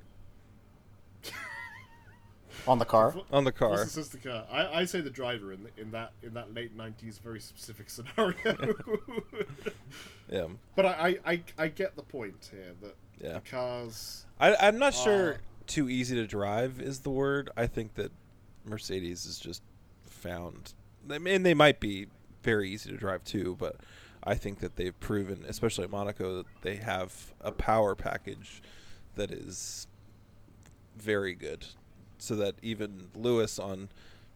[2.70, 3.16] On the car?
[3.32, 3.78] on the car.
[3.78, 4.46] This is the car.
[4.52, 8.76] I, I say the driver in in that in that late '90s very specific scenario.
[10.32, 10.46] Yeah,
[10.76, 13.34] but I, I, I, I get the point here that Yeah.
[13.34, 14.26] the cars.
[14.40, 17.50] I, I'm not sure Uh, too easy to drive is the word.
[17.58, 18.12] I think that
[18.66, 19.64] Mercedes is just
[20.06, 20.74] found.
[21.10, 22.08] I mean, they might be
[22.44, 23.78] very easy to drive too, but
[24.24, 28.62] I think that they've proven, especially at Monaco, that they have a power package
[29.16, 29.88] that is
[30.98, 31.66] very good,
[32.20, 33.90] so that even Lewis on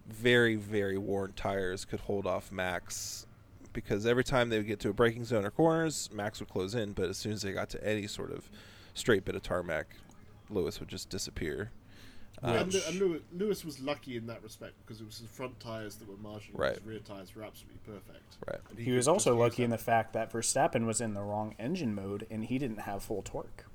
[0.07, 3.25] very very worn tires could hold off Max.
[3.71, 6.75] Because every time they would get to a braking zone or corners, Max would close
[6.75, 6.93] in.
[6.93, 8.49] But as soon as they got to any sort of
[8.93, 9.95] straight bit of tarmac,
[10.49, 11.71] Lewis would just disappear.
[12.43, 15.59] Um, and, and Lewis, Lewis was lucky in that respect because it was his front
[15.59, 16.59] tires that were marginal.
[16.59, 16.75] Right.
[16.75, 18.37] His rear tires were absolutely perfect.
[18.45, 18.59] Right.
[18.69, 21.55] And He could was also lucky in the fact that Verstappen was in the wrong
[21.57, 23.65] engine mode and he didn't have full torque.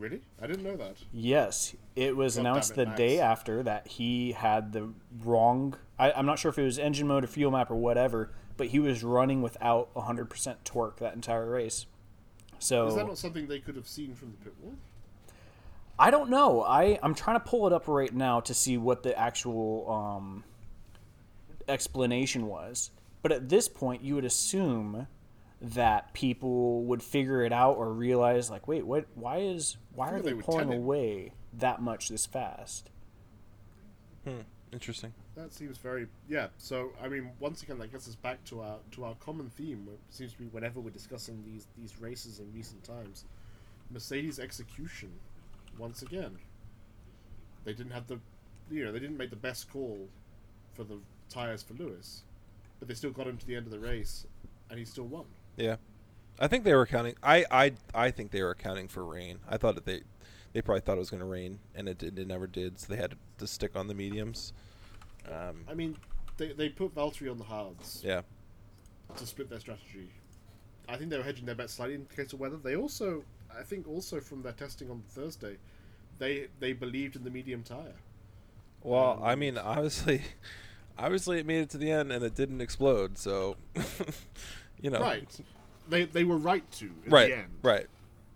[0.00, 0.96] Really, I didn't know that.
[1.12, 4.88] Yes, it was God announced damn the it, day after that he had the
[5.22, 5.76] wrong.
[5.98, 8.68] I, I'm not sure if it was engine mode or fuel map or whatever, but
[8.68, 11.84] he was running without 100% torque that entire race.
[12.58, 14.74] So Is that not something they could have seen from the pit wall?
[15.98, 16.62] I don't know.
[16.62, 20.44] I I'm trying to pull it up right now to see what the actual um,
[21.68, 22.90] explanation was.
[23.20, 25.08] But at this point, you would assume
[25.60, 29.06] that people would figure it out or realize, like, wait, what?
[29.14, 32.90] Why is why are they they pulling away that much this fast?
[34.24, 34.40] hmm,
[34.72, 35.12] interesting.
[35.36, 36.48] That seems very yeah.
[36.58, 39.88] So I mean, once again, that gets us back to our to our common theme.
[39.90, 43.24] It seems to be whenever we're discussing these these races in recent times,
[43.90, 45.10] Mercedes execution.
[45.78, 46.36] Once again,
[47.64, 48.18] they didn't have the,
[48.70, 50.08] you know, they didn't make the best call
[50.74, 50.98] for the
[51.28, 52.22] tires for Lewis,
[52.78, 54.26] but they still got him to the end of the race,
[54.68, 55.24] and he still won.
[55.60, 55.76] Yeah,
[56.38, 57.14] I think they were accounting.
[57.22, 59.38] I I I think they were accounting for rain.
[59.48, 60.02] I thought that they
[60.52, 62.18] they probably thought it was going to rain, and it did.
[62.18, 62.78] It never did.
[62.80, 64.52] So they had to, stick on the mediums.
[65.30, 65.96] Um, I mean,
[66.38, 68.22] they they put Valtteri on the hards yeah,
[69.16, 70.10] to split their strategy.
[70.88, 72.56] I think they were hedging their bets slightly in case of weather.
[72.56, 73.24] They also,
[73.56, 75.58] I think, also from their testing on Thursday,
[76.18, 77.94] they they believed in the medium tire.
[78.82, 80.22] Well, Um, I mean, obviously,
[80.98, 83.18] obviously, it made it to the end and it didn't explode.
[83.18, 83.56] So,
[84.82, 85.40] you know, Right.
[85.88, 87.48] They they were right to in right, the end.
[87.62, 87.86] right.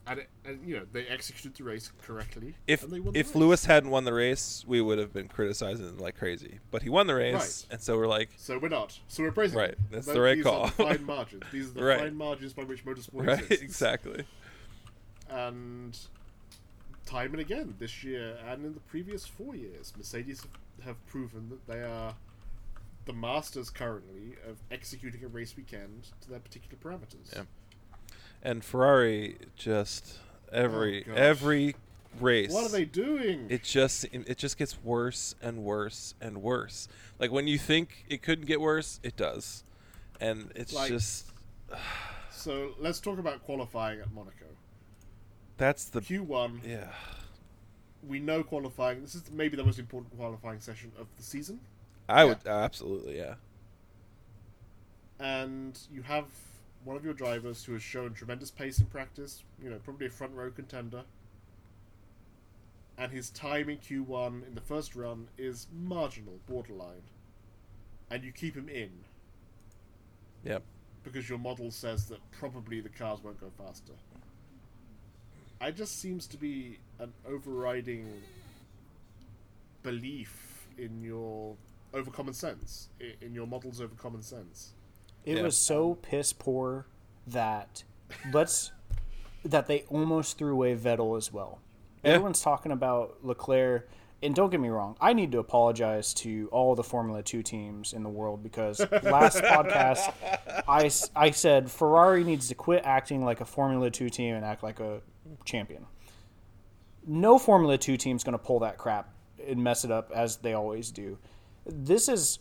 [0.06, 2.54] And, it, and you know they executed the race correctly.
[2.66, 3.34] If and they won the if.
[3.34, 6.58] Lewis hadn't won the race, we would have been criticizing him like crazy.
[6.70, 7.74] But he won the race, Right.
[7.74, 8.98] and so we're like, So we're not.
[9.08, 9.56] So we're praising.
[9.58, 10.64] Right, that's the right these call.
[10.64, 11.42] Are the fine margins.
[11.52, 12.00] These are the Right.
[12.00, 13.62] fine margins by which motorsport right, exists.
[13.62, 14.24] exactly.
[15.30, 15.96] And
[17.06, 20.46] time and again this year and in the previous four years, Mercedes
[20.84, 22.14] have proven that they are
[23.04, 27.34] the masters currently of executing a race weekend to their particular parameters.
[27.34, 27.42] Yeah.
[28.42, 30.18] And Ferrari just
[30.52, 31.76] every Oh, every
[32.20, 32.52] race.
[32.52, 33.46] What are they doing?
[33.48, 36.88] It just it just gets worse and worse and worse.
[37.18, 39.64] Like when you think it couldn't get worse, it does,
[40.20, 41.26] and it's Like- just
[42.30, 44.46] so let's talk about qualifying at Monaco.
[45.56, 46.92] that's the Q1, yeah
[48.06, 49.00] we know qualifying.
[49.00, 51.60] This is maybe the most important qualifying session of the season.
[52.08, 52.24] I Yeah.
[52.24, 53.34] would uh, absolutely yeah
[55.18, 56.26] and you have
[56.84, 60.10] one of your drivers who has shown tremendous pace in practice, you know, probably a
[60.10, 61.04] front row contender.
[62.96, 67.02] And his time in Q1 in the first run is marginal, borderline.
[68.10, 69.04] And you keep him in
[70.44, 70.62] yep
[71.02, 73.92] because your model says that probably the cars won't go faster.
[75.60, 78.22] I just seems to be an overriding
[79.82, 81.56] belief in your
[81.94, 82.88] over common sense,
[83.22, 84.72] in your models over common sense.
[85.24, 85.42] It Yeah.
[85.42, 86.86] was so piss poor
[87.26, 87.84] that
[88.32, 88.72] let's
[89.44, 91.60] that they almost threw away Vettel as well.
[92.02, 92.12] Yeah.
[92.12, 93.88] Everyone's talking about Leclerc,
[94.22, 97.92] and don't get me wrong, I need to apologize to all the Formula Two teams
[97.92, 100.12] in the world because last podcast
[100.68, 104.62] I I said Ferrari needs to quit acting like a Formula Two team and act
[104.62, 105.00] like a
[105.44, 105.86] champion.
[107.06, 109.10] No Formula Two team's going to pull that crap
[109.46, 111.18] and mess it up as they always do.
[111.66, 112.38] This is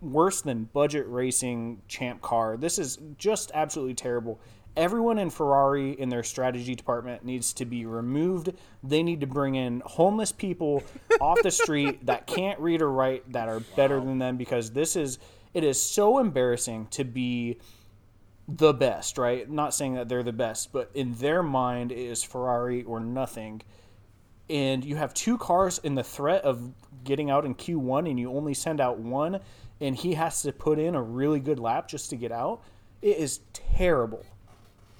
[0.00, 2.56] worse than budget racing champ car.
[2.56, 4.40] This is just absolutely terrible.
[4.76, 8.52] Everyone in Ferrari in their strategy department needs to be removed.
[8.82, 10.82] They need to bring in homeless people
[11.20, 14.96] off the street that can't read or write that are better than them because this
[14.96, 15.18] is
[15.54, 17.58] it is so embarrassing to be
[18.48, 19.48] the best, right?
[19.50, 23.62] Not saying that they're the best, but in their mind it is Ferrari or nothing.
[24.48, 26.72] And you have two cars in the threat of
[27.06, 29.40] getting out in Q1 and you only send out one
[29.80, 32.60] and he has to put in a really good lap just to get out.
[33.02, 34.24] It is terrible.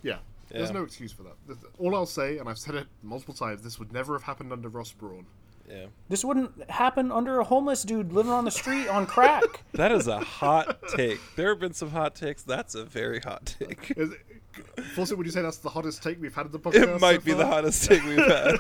[0.03, 0.19] Yeah,
[0.51, 1.35] there's no excuse for that.
[1.79, 4.69] All I'll say, and I've said it multiple times, this would never have happened under
[4.69, 5.27] Ross Brawn.
[5.69, 5.87] Yeah.
[6.09, 9.43] This wouldn't happen under a homeless dude living on the street on crack.
[9.73, 11.19] That is a hot take.
[11.35, 12.43] There have been some hot takes.
[12.43, 13.91] That's a very hot take.
[13.97, 16.95] Is it, Fawcett, would you say that's the hottest take we've had in the podcast?
[16.95, 17.53] It might so be the far?
[17.53, 18.57] hottest take we've had.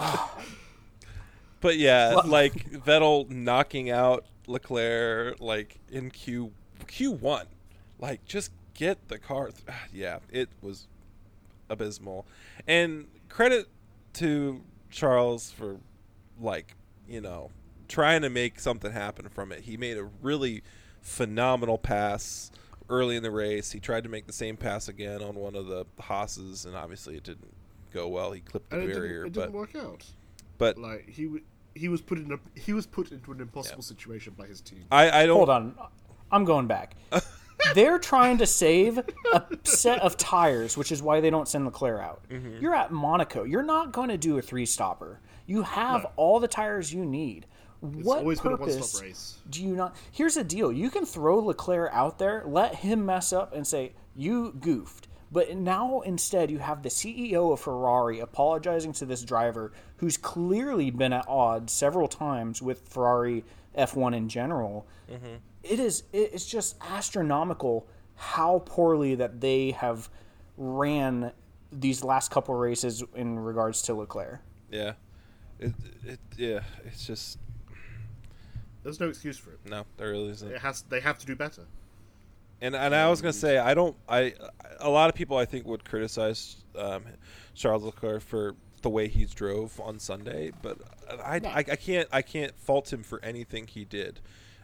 [1.60, 6.52] but yeah, Well- like Vettel knocking out Leclerc like in Q
[6.86, 7.46] Q one,
[7.98, 9.46] like just get the car.
[9.50, 10.86] th- ah, yeah, it was
[11.68, 12.26] abysmal.
[12.66, 13.68] And credit
[14.14, 15.78] to Charles for
[16.40, 16.74] like
[17.08, 17.50] you know
[17.88, 19.60] trying to make something happen from it.
[19.60, 20.62] He made a really
[21.02, 22.50] phenomenal pass
[22.88, 23.72] early in the race.
[23.72, 27.16] He tried to make the same pass again on one of the Haas's, and obviously
[27.16, 27.52] it didn't
[27.92, 28.32] go well.
[28.32, 30.04] He clipped the And it barrier, didn't, it but didn't work out.
[30.58, 31.42] but Like he w-
[31.74, 34.84] he was put in a he was put into an impossible situation by his team.
[34.90, 35.36] I, I don't.
[35.36, 35.74] Hold on.
[36.30, 36.96] I'm going back.
[37.74, 42.02] They're trying to save a set of tires, which is why they don't send Leclerc
[42.02, 42.22] out.
[42.30, 42.56] Mm-hmm.
[42.62, 43.44] You're at Monaco.
[43.44, 45.20] You're not going to do a three stopper.
[45.46, 46.10] You have No.
[46.16, 47.46] all the tires you need.
[47.82, 49.38] It's what always been a purpose race.
[49.48, 49.94] do you not?
[50.12, 53.92] Here's the deal: you can throw Leclerc out there, let him mess up, and say
[54.14, 55.08] you goofed.
[55.32, 60.90] But now instead, you have the CEO of Ferrari apologizing to this driver who's clearly
[60.90, 63.44] been at odds several times with Ferrari
[63.78, 64.86] F1 in general.
[65.10, 65.36] Mm-hmm.
[65.62, 70.08] It is it- it's just astronomical how poorly that they have
[70.56, 71.32] ran
[71.72, 74.40] these last couple races in regards to Leclerc.
[74.70, 74.94] Yeah,
[75.60, 75.72] it,
[76.04, 76.60] it yeah.
[76.84, 77.38] It's just
[78.82, 79.60] There's no excuse for it.
[79.64, 79.84] no.
[79.96, 80.50] There really isn't.
[80.50, 81.66] It has they have to do better.
[82.60, 84.34] And and I was gonna say I don't I
[84.80, 87.04] a lot of people I think would criticize um,
[87.54, 90.78] Charles Leclerc for the way he drove on Sunday, but
[91.22, 94.20] I, I, I can't I can't fault him for anything he did.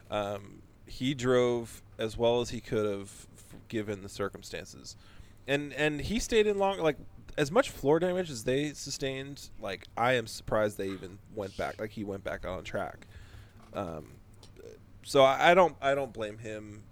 [0.09, 3.27] Um, he drove as well as he could have
[3.67, 4.95] given the circumstances,
[5.47, 6.97] and and he stayed in long like
[7.37, 9.49] as much floor damage as they sustained.
[9.59, 13.07] Like I am surprised they even went back like he went back on track.
[13.73, 14.13] Um,
[15.03, 16.83] so I, I don't I don't blame him.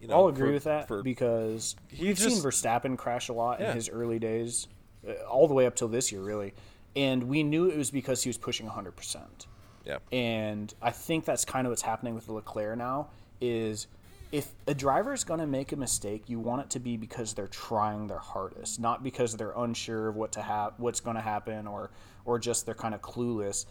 [0.00, 3.60] You know, I'll agree for- with that for- because we've seen Verstappen crash a lot
[3.60, 3.70] Yeah.
[3.70, 4.68] in his early days,
[5.08, 6.54] uh, all the way up till this year, really.
[6.94, 9.46] And we knew it was because he was pushing 100%.
[9.84, 9.98] yeah.
[10.12, 13.08] And I think that's kind of what's happening with Leclerc now
[13.40, 13.86] is
[14.32, 17.34] if a driver is going to make a mistake, you want it to be because
[17.34, 21.22] they're trying their hardest, not because they're unsure of what to have, what's going to
[21.22, 21.90] happen, or
[22.24, 23.66] or just they're kind of clueless.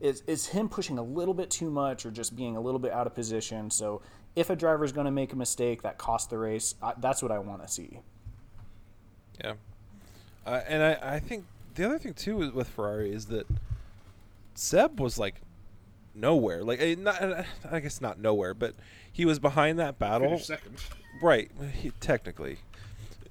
[0.00, 2.90] Is is him pushing a little bit too much, or just being a little bit
[2.92, 3.70] out of position?
[3.70, 4.02] So
[4.36, 7.22] if a driver is going to make a mistake that costs the race, I, that's
[7.22, 8.00] what I want to see.
[9.42, 9.54] Yeah,
[10.46, 13.46] uh, and I, I think the other thing too with, with Ferrari is that
[14.54, 15.40] Seb was like
[16.14, 16.62] nowhere.
[16.62, 18.74] Like eh, not, eh, I guess not nowhere, but
[19.10, 20.38] he was behind that battle.
[20.38, 20.76] Second.
[21.22, 22.58] Right, he, technically,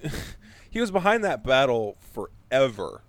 [0.70, 3.02] he was behind that battle forever,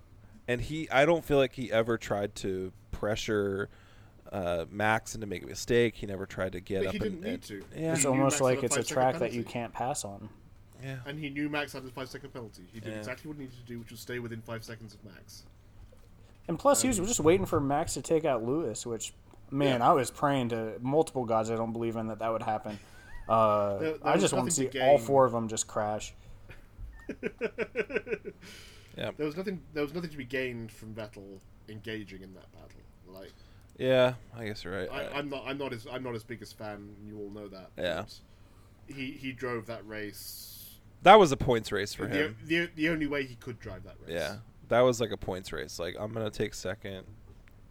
[0.48, 0.90] and he.
[0.90, 3.70] I don't feel like he ever tried to pressure.
[4.32, 5.96] Uh, Max into making a mistake.
[5.96, 7.64] He never tried to get But up he and, didn't need and- to.
[7.76, 10.30] Yeah, It's almost Max like it's a five-second track that you can't pass on.
[10.82, 10.98] yeah.
[11.06, 12.64] And he knew Max had a five second penalty.
[12.72, 13.00] He did Yeah.
[13.00, 15.44] exactly what he needed to do, which was stay within five seconds of Max.
[16.48, 19.14] And plus, he was just waiting for Max to take out Lewis, which,
[19.52, 19.90] man, Yeah.
[19.90, 22.80] I was praying to multiple gods I don't believe in that that would happen.
[23.28, 26.14] Uh, There- there I just want to see to all four of them just crash.
[28.98, 29.12] Yeah.
[29.16, 29.62] There was nothing.
[29.74, 32.68] There was nothing to be gained from Vettel engaging in that battle.
[33.08, 33.32] Like
[33.82, 34.90] Yeah, I guess you're right.
[34.92, 35.44] I, I'm not.
[35.46, 35.88] I'm not as.
[35.92, 36.96] I'm not as big as fan.
[37.04, 37.72] You all know that.
[37.78, 38.04] Yeah.
[38.88, 40.78] He he drove that race.
[41.02, 42.38] that was a points race for the, him.
[42.46, 44.14] the the only way he could drive that race.
[44.14, 44.36] Yeah,
[44.70, 45.80] that was like a points race.
[45.80, 47.06] Like I'm gonna take second,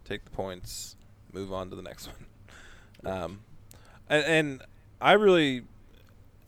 [0.03, 0.97] take the points,
[1.31, 2.07] move on to the next
[3.03, 3.13] one.
[3.13, 3.39] Um,
[4.09, 4.61] and, and
[4.99, 5.63] I really,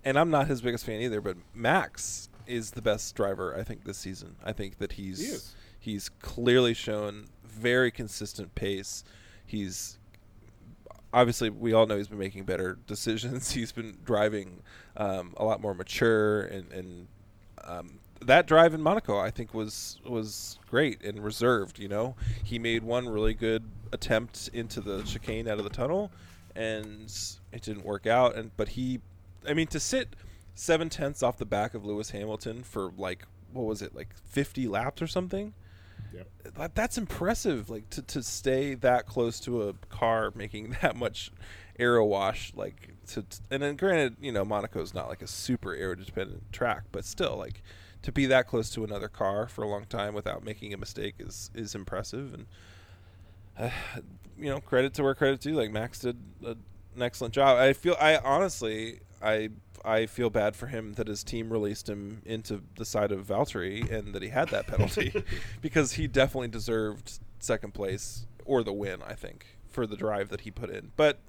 [0.03, 3.86] and I'm not his biggest fan either, but Max is the best driver I think
[3.86, 4.36] this season.
[4.43, 9.03] I think that he's He he's clearly shown very consistent pace.
[9.53, 9.99] He's
[11.13, 13.51] obviously we all know he's been making better decisions.
[13.51, 14.63] He's been driving
[14.97, 17.07] um, a lot more mature, and, and
[17.63, 21.77] um, that drive in Monaco I think was was great and reserved.
[21.77, 26.11] You know, he made one really good attempt into the chicane out of the tunnel,
[26.55, 27.13] and
[27.51, 28.35] it didn't work out.
[28.35, 29.01] And but he,
[29.47, 30.15] I mean, to sit
[30.55, 34.67] seven tenths off the back of Lewis Hamilton for like what was it like fifty
[34.67, 35.53] laps or something
[36.14, 36.28] Yep.
[36.55, 41.32] that, that's impressive like to, to stay that close to a car making that much
[41.80, 45.95] aero wash like to and then granted you know monaco's not like a super aero
[45.95, 47.64] dependent track but still like
[48.03, 51.16] to be that close to another car for a long time without making a mistake
[51.20, 52.34] is is impressive.
[52.34, 52.45] And
[53.57, 53.70] uh,
[54.38, 55.55] you know credit to where credit due.
[55.55, 56.51] Like max did a,
[56.95, 57.57] an excellent job.
[57.57, 59.49] I feel i honestly i
[59.86, 63.89] I feel bad for him that his team released him into the side of Valtteri
[63.91, 65.23] and that he had that penalty
[65.61, 69.01] because he definitely deserved second place or the win.
[69.03, 71.19] I think for the drive that he put in, but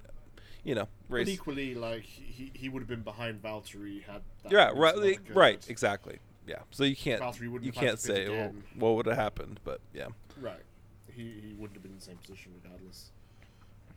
[0.63, 4.71] you know, But equally, like he, he would have been behind Valtteri had that Yeah,
[4.75, 5.35] right, not like, occurred.
[5.35, 6.19] right, exactly.
[6.47, 9.81] Yeah, so you can't Valtteri wouldn't you can't say well, what would have happened, but
[9.93, 10.07] yeah,
[10.39, 10.63] Right.
[11.11, 13.11] He he wouldn't have been in the same position regardless.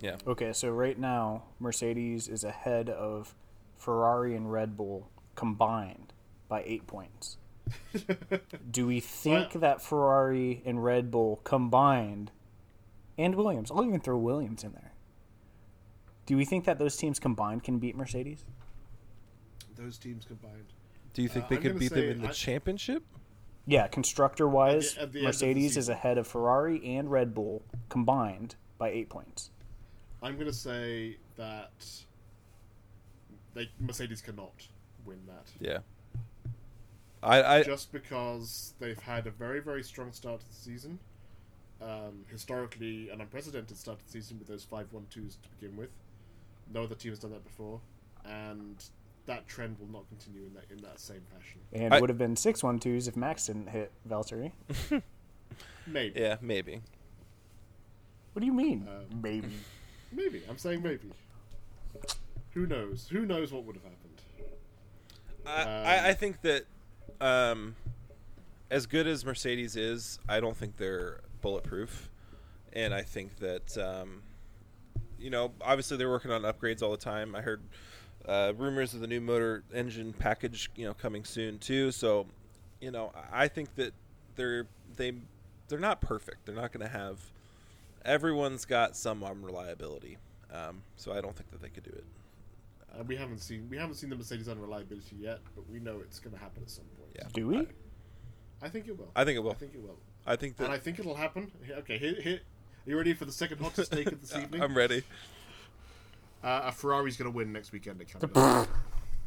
[0.00, 0.16] yeah.
[0.26, 3.34] Okay, so right now Mercedes is ahead of
[3.78, 6.12] Ferrari and Red Bull combined
[6.48, 7.36] by eight points.
[8.70, 12.30] Do we think Well- that Ferrari and Red Bull combined,
[13.16, 14.92] and Williams, I'll even throw Williams in there.
[16.26, 18.44] Do we think that those teams combined can beat Mercedes?
[19.76, 20.72] Those teams combined.
[21.14, 23.04] Do you think Uh, they I'm could gonna beat them in the I- championship?
[23.66, 26.84] Yeah, constructor wise, At the- at the end of the Mercedes is ahead of Ferrari
[26.96, 29.50] and Red Bull combined by eight points.
[30.22, 31.72] I'm gonna say that
[33.59, 34.52] they Mercedes cannot
[35.04, 35.50] win that.
[35.61, 35.78] Yeah.
[37.22, 41.00] I, I just because they've had a very, very strong start to the season.
[41.82, 45.76] Um, historically, an unprecedented start to the season with those 5 1 2s to begin
[45.76, 45.90] with.
[46.72, 47.80] No other team has done that before.
[48.24, 48.82] And
[49.26, 51.61] that trend will not continue in that in that same fashion.
[51.72, 54.52] And I- would have been six one twos if Max didn't hit Valtteri.
[55.86, 56.20] Maybe.
[56.20, 56.82] yeah maybe.
[58.34, 58.86] What do you mean?
[58.88, 59.48] Um, Maybe.
[60.12, 60.42] Maybe.
[60.48, 61.11] I'm saying maybe.
[62.59, 63.09] Who knows?
[63.12, 64.20] Who knows what would have happened?
[65.46, 66.64] I, Um, I, I think that
[67.20, 67.76] um,
[68.68, 72.11] as good as Mercedes is, I don't think they're bulletproof,
[72.72, 74.22] and I think that um,
[75.20, 77.36] you know obviously they're working on upgrades all the time.
[77.36, 77.62] I heard
[78.26, 81.92] uh, rumors of the new motor engine package you know coming soon too.
[81.92, 82.26] So
[82.80, 83.92] you know I think that
[84.34, 85.12] they're they
[85.68, 86.44] they're not perfect.
[86.44, 87.20] They're not going to have
[88.04, 90.18] everyone's got some unreliability.
[90.52, 92.04] Um, so I don't think that they could do it.
[92.93, 96.18] Uh, we haven't seen we haven't seen the Mercedes unreliability yet, but we know it's
[96.18, 97.11] going to happen at some point.
[97.14, 97.28] Yeah.
[97.32, 97.66] Do we?
[98.62, 99.11] I think it will.
[99.14, 99.53] I think it will.
[99.53, 99.99] I think it will.
[100.26, 101.51] I think that And I think it'll happen.
[101.70, 102.41] Okay, here, here.
[102.86, 104.62] Are you ready for the second hottest take of this evening?
[104.62, 105.03] I'm ready.
[106.43, 108.68] Uh, a Ferrari's going to win next weekend at Canada.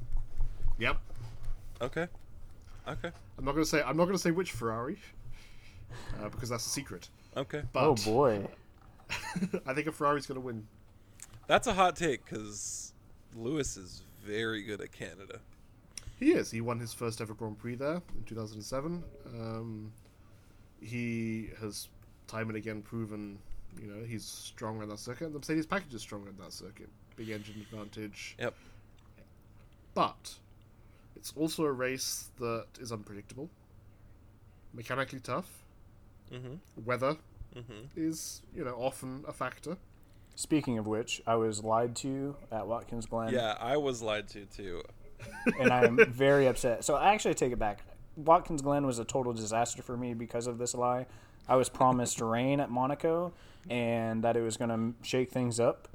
[0.79, 0.97] yep.
[1.81, 2.07] Okay.
[2.87, 3.11] Okay.
[3.37, 3.81] I'm not going to say.
[3.81, 4.97] I'm not going to say which Ferrari,
[6.21, 7.09] uh, because that's a secret.
[7.37, 7.63] Okay.
[7.71, 8.47] But oh boy.
[9.65, 10.67] I think a Ferrari's going to win.
[11.47, 12.90] That's a hot take because
[13.35, 15.39] Lewis is very good at Canada.
[16.19, 16.51] He is.
[16.51, 19.03] He won his first ever Grand Prix there in 2007.
[19.39, 19.91] Um,
[20.81, 21.87] he has
[22.27, 23.39] time and again proven,
[23.81, 25.31] you know, he's strong on that circuit.
[25.33, 26.89] The Mercedes package is strong on that circuit.
[27.15, 28.35] Big engine advantage.
[28.39, 28.53] Yep.
[29.93, 30.35] But
[31.15, 33.49] it's also a race that is unpredictable,
[34.73, 35.49] mechanically tough.
[36.31, 36.55] Mm-hmm.
[36.85, 37.17] Weather
[37.53, 37.87] Mm-hmm.
[37.97, 39.75] is, you know, often a factor.
[40.41, 43.31] Speaking of which, I was lied to at Watkins Glen.
[43.31, 44.81] Yeah, I was lied to too.
[45.59, 46.83] and I am very upset.
[46.83, 47.83] So I actually take it back.
[48.15, 51.05] Watkins Glen was a total disaster for me because of this lie.
[51.47, 53.33] I was promised rain at Monaco
[53.69, 55.87] and that it was going to shake things up.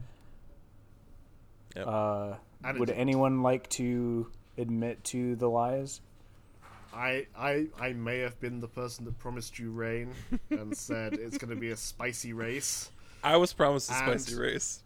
[1.75, 1.85] Yep.
[1.89, 2.35] Uh,
[2.79, 6.01] would anyone like to admit to the lies?
[6.95, 10.13] I, I I may have been the person that promised you rain
[10.51, 12.93] and said it's going to be a spicy race.
[13.33, 14.81] I was promised a And- spicy race.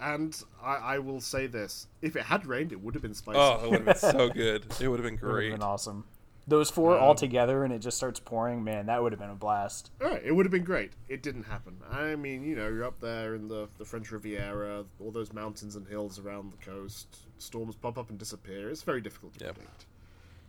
[0.00, 3.38] And I, I will say this: if it had rained, it would have been spicy.
[3.40, 4.64] Oh, it would have been so good.
[4.80, 5.50] It would have been Would have great.
[5.50, 6.04] been awesome.
[6.46, 9.28] Those four all Um, together and it just starts pouring, man, that would have been
[9.28, 9.90] a blast.
[10.00, 10.92] All right, it would have been great.
[11.08, 11.76] It didn't happen.
[11.90, 15.74] I mean, you know, you're up there in the the French Riviera, all those mountains
[15.76, 17.08] and hills around the coast.
[17.38, 18.70] Storms pop up and disappear.
[18.70, 19.54] It's very difficult to Yep.
[19.56, 19.84] predict.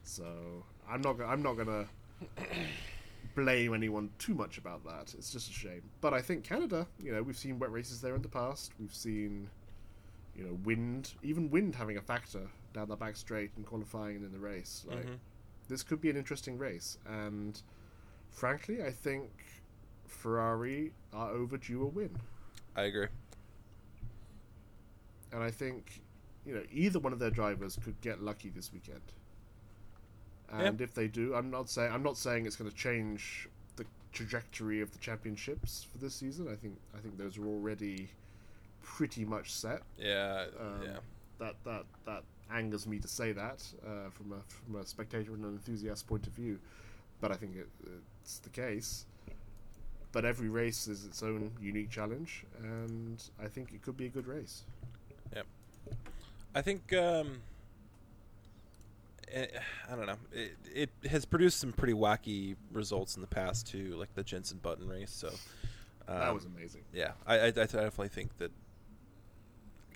[0.04, 1.20] So I'm not.
[1.22, 1.86] I'm not gonna
[3.36, 5.14] blame anyone too much about that.
[5.18, 5.84] It's just a shame.
[6.02, 6.88] But I think Canada.
[7.02, 8.72] You know, we've seen wet races there in the past.
[8.80, 9.50] We've seen,
[10.36, 14.26] you know, wind, even wind having a factor down the back straight and qualifying and
[14.26, 14.86] in the race.
[14.88, 15.18] Like Mhm.
[15.68, 16.98] this could be an interesting race.
[17.06, 17.62] And
[18.30, 19.32] frankly, I think
[20.06, 22.16] Ferrari are overdue a win.
[22.76, 23.08] I agree.
[25.32, 26.02] And I think,
[26.46, 29.14] you know, either one of their drivers could get lucky this weekend.
[30.52, 33.86] And if they do, I'm not saying I'm not saying it's going to change the
[34.12, 36.48] trajectory of the championships for this season.
[36.52, 38.10] I think I think those are already
[38.84, 39.82] pretty much set.
[39.98, 40.46] Yeah.
[40.60, 40.98] Um, yeah.
[41.40, 45.44] That that that angers me to say that uh, from a from a spectator and
[45.46, 46.60] an enthusiast point of view,
[47.22, 47.70] but I think it,
[48.22, 49.06] it's the case.
[50.12, 54.10] But every race is its own unique challenge, and I think it could be a
[54.10, 54.64] good race.
[56.56, 57.42] I think um,
[59.92, 60.18] I don't know.
[60.34, 64.60] It, it has produced some pretty wacky results in the past too, like the Jenson
[64.62, 65.12] Button race.
[65.12, 65.28] So
[66.08, 66.82] um, that was amazing.
[66.94, 68.52] yeah, I, I, I definitely think that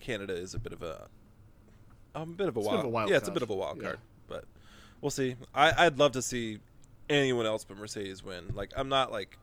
[0.00, 1.08] Canada is a bit of a
[2.14, 3.34] a bit of a It's wild, bit of a wild yeah, it's a card.
[3.34, 3.82] bit of a wild Yeah.
[3.84, 4.44] card, but
[5.00, 5.36] we'll see.
[5.54, 6.60] I, I'd love to see
[7.10, 8.52] anyone else but Mercedes win.
[8.54, 9.38] Like I'm not like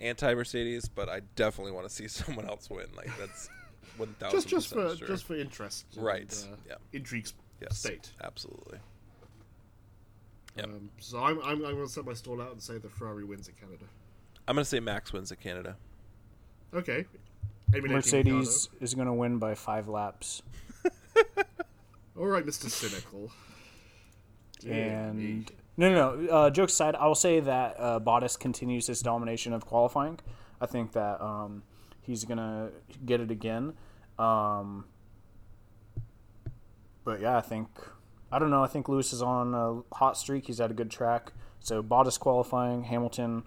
[0.00, 2.86] anti Mercedes, but I definitely want to see someone else win.
[2.96, 3.48] Like that's
[3.96, 5.06] one thousand Just just for sure.
[5.08, 6.74] just for interest, and, Right, Uh, yeah.
[6.92, 8.12] Intrigue's yes, state.
[8.22, 8.78] absolutely.
[10.56, 10.64] Yep.
[10.66, 13.24] Um, so I'm I'm, I'm going to set my stall out and say the Ferrari
[13.24, 13.84] wins at Canada.
[14.48, 15.76] I'm gonna say Max wins at Canada.
[16.74, 17.04] Okay.
[17.72, 20.42] Emulating Mercedes is going to win by five laps,
[22.18, 23.30] All right, Mister Cynical.
[24.66, 26.28] And no, no, no.
[26.28, 30.18] Uh, jokes aside, I will say that uh, Bottas continues his domination of qualifying.
[30.60, 31.62] I think that um,
[32.02, 32.70] he's going to
[33.06, 33.72] get it again.
[34.18, 34.84] Um,
[37.10, 37.68] but yeah, I think
[38.30, 38.62] I don't know.
[38.62, 40.46] I think Lewis is on a hot streak.
[40.46, 41.32] He's had a good track.
[41.58, 43.42] So Bottas qualifying, Hamilton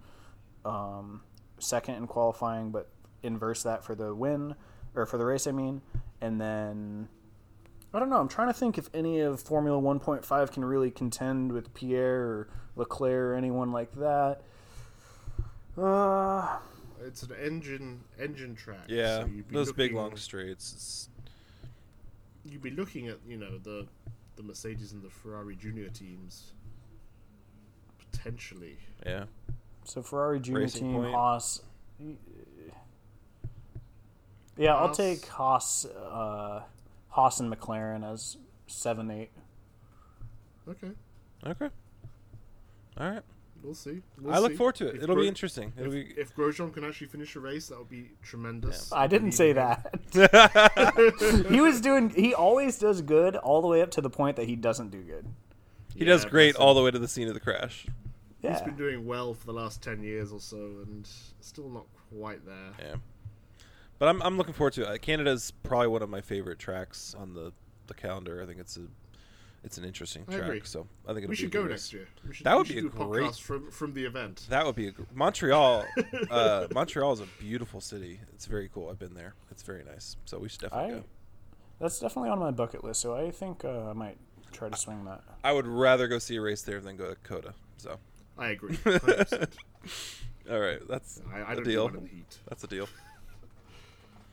[0.66, 1.22] um,
[1.60, 2.90] second in qualifying, but
[3.24, 4.56] inverse that for the win
[4.96, 5.48] or for the race.
[5.48, 5.82] I mean,
[6.20, 7.08] and then
[7.94, 8.20] I don't know.
[8.20, 12.50] I'm trying to think if any of Formula 1.5 can really contend with Pierre or
[12.76, 14.42] Leclerc or anyone like that.
[15.78, 16.58] Uh,
[17.02, 18.88] It's an engine engine track.
[18.90, 20.74] Yeah, so you'd those big long straights.
[20.74, 21.10] It's,
[22.46, 23.88] You'd be looking at you know the
[24.36, 26.54] the Mercedes and the Ferrari junior teams
[28.12, 28.78] potentially.
[29.06, 29.26] yeah,
[29.86, 31.14] so Ferrari junior Racing team Point.
[31.14, 31.62] Haas.
[34.58, 36.62] Yeah, I'll take Haas, uh,
[37.10, 38.38] Haas and McLaren as
[38.68, 39.32] seven eight.
[40.68, 40.92] Okay,
[41.46, 41.70] okay.
[42.98, 43.24] All right.
[43.64, 44.02] We'll see.
[44.22, 44.58] We'll I look see.
[44.58, 44.96] forward to it.
[44.98, 45.74] If It'll Gro- be interesting.
[45.78, 48.92] It'll If, be if Grosjean can actually finish a race, that would be tremendous.
[48.92, 50.00] I didn't say that.
[51.50, 52.10] he was doing.
[52.10, 55.02] He always does good all the way up to the point that he doesn't do
[55.02, 55.26] good.
[55.96, 57.86] he does great all the way to the scene of the crash.
[58.42, 61.08] He's been doing well for the last ten years or so, and
[61.40, 62.72] still not quite there.
[62.80, 62.96] Yeah.
[64.00, 64.88] But I'm I'm looking forward to it.
[64.88, 67.54] Uh, Canada's probably one of my favorite tracks on the,
[67.88, 68.42] the calendar.
[68.42, 68.82] I think it's a
[69.64, 70.44] it's an interesting I track.
[70.44, 70.62] agree.
[70.66, 72.08] So I think it'll We should good go next year.
[72.28, 74.06] We should, That we would should be a do a great- podcast from from the
[74.06, 74.46] event.
[74.50, 75.86] That would be a gr- Montreal.
[76.32, 78.20] uh, Montreal is a beautiful city.
[78.34, 78.90] It's very cool.
[78.90, 79.34] I've been there.
[79.52, 80.18] It's very nice.
[80.26, 81.04] So we should definitely I, go.
[81.80, 83.02] that's definitely on my bucket list.
[83.02, 84.18] So I think uh, I might
[84.52, 85.22] try to swing that.
[85.44, 87.54] I would rather go see a race there than go to COTA.
[87.78, 87.98] So
[88.38, 88.76] I agree.
[88.78, 89.48] 100%.
[90.52, 91.88] all right, that's I, I a don't deal.
[91.88, 92.40] do one in the heat.
[92.48, 92.88] That's a deal.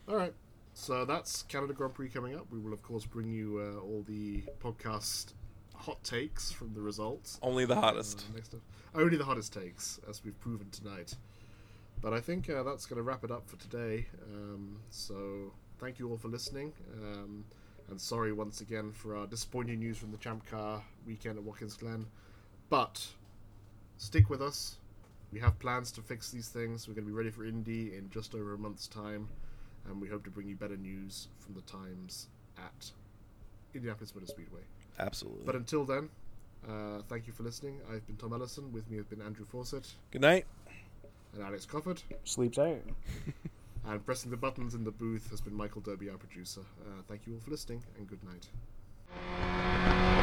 [0.07, 0.33] All right.
[0.81, 2.47] So that's Canada Grand Prix coming up.
[2.49, 5.33] We will, of course, bring you uh, all the podcast
[5.75, 7.37] hot takes from the results.
[7.43, 8.25] Only the hottest.
[8.27, 8.61] Uh, next up.
[8.95, 11.13] Only the hottest takes, as we've proven tonight.
[12.01, 14.07] But I think uh, that's going to wrap it up for today.
[14.33, 16.73] Um, so thank you all for listening.
[16.99, 17.45] Um,
[17.91, 21.75] and sorry once again for our disappointing news from the Champ Car weekend at Watkins
[21.75, 22.07] Glen.
[22.71, 23.05] But
[23.99, 24.77] stick with us.
[25.31, 26.87] We have plans to fix these things.
[26.87, 29.27] We're going to be ready for Indy in just over a month's time.
[29.89, 32.27] And we hope to bring you better news from the times
[32.57, 32.91] at
[33.73, 34.61] Indianapolis Motor Speedway.
[34.99, 35.43] Absolutely.
[35.45, 36.09] But until then,
[36.67, 37.79] uh, thank you for listening.
[37.91, 38.71] I've been Tom Ellison.
[38.71, 40.45] With me has been Andrew Fawcett Good night.
[41.33, 42.01] and Alex Cofford.
[42.23, 42.81] Sleeps out.
[43.87, 46.61] And pressing the buttons in the booth has been Michael Derby, our producer.
[46.85, 50.20] Uh, thank you all for listening, and good night.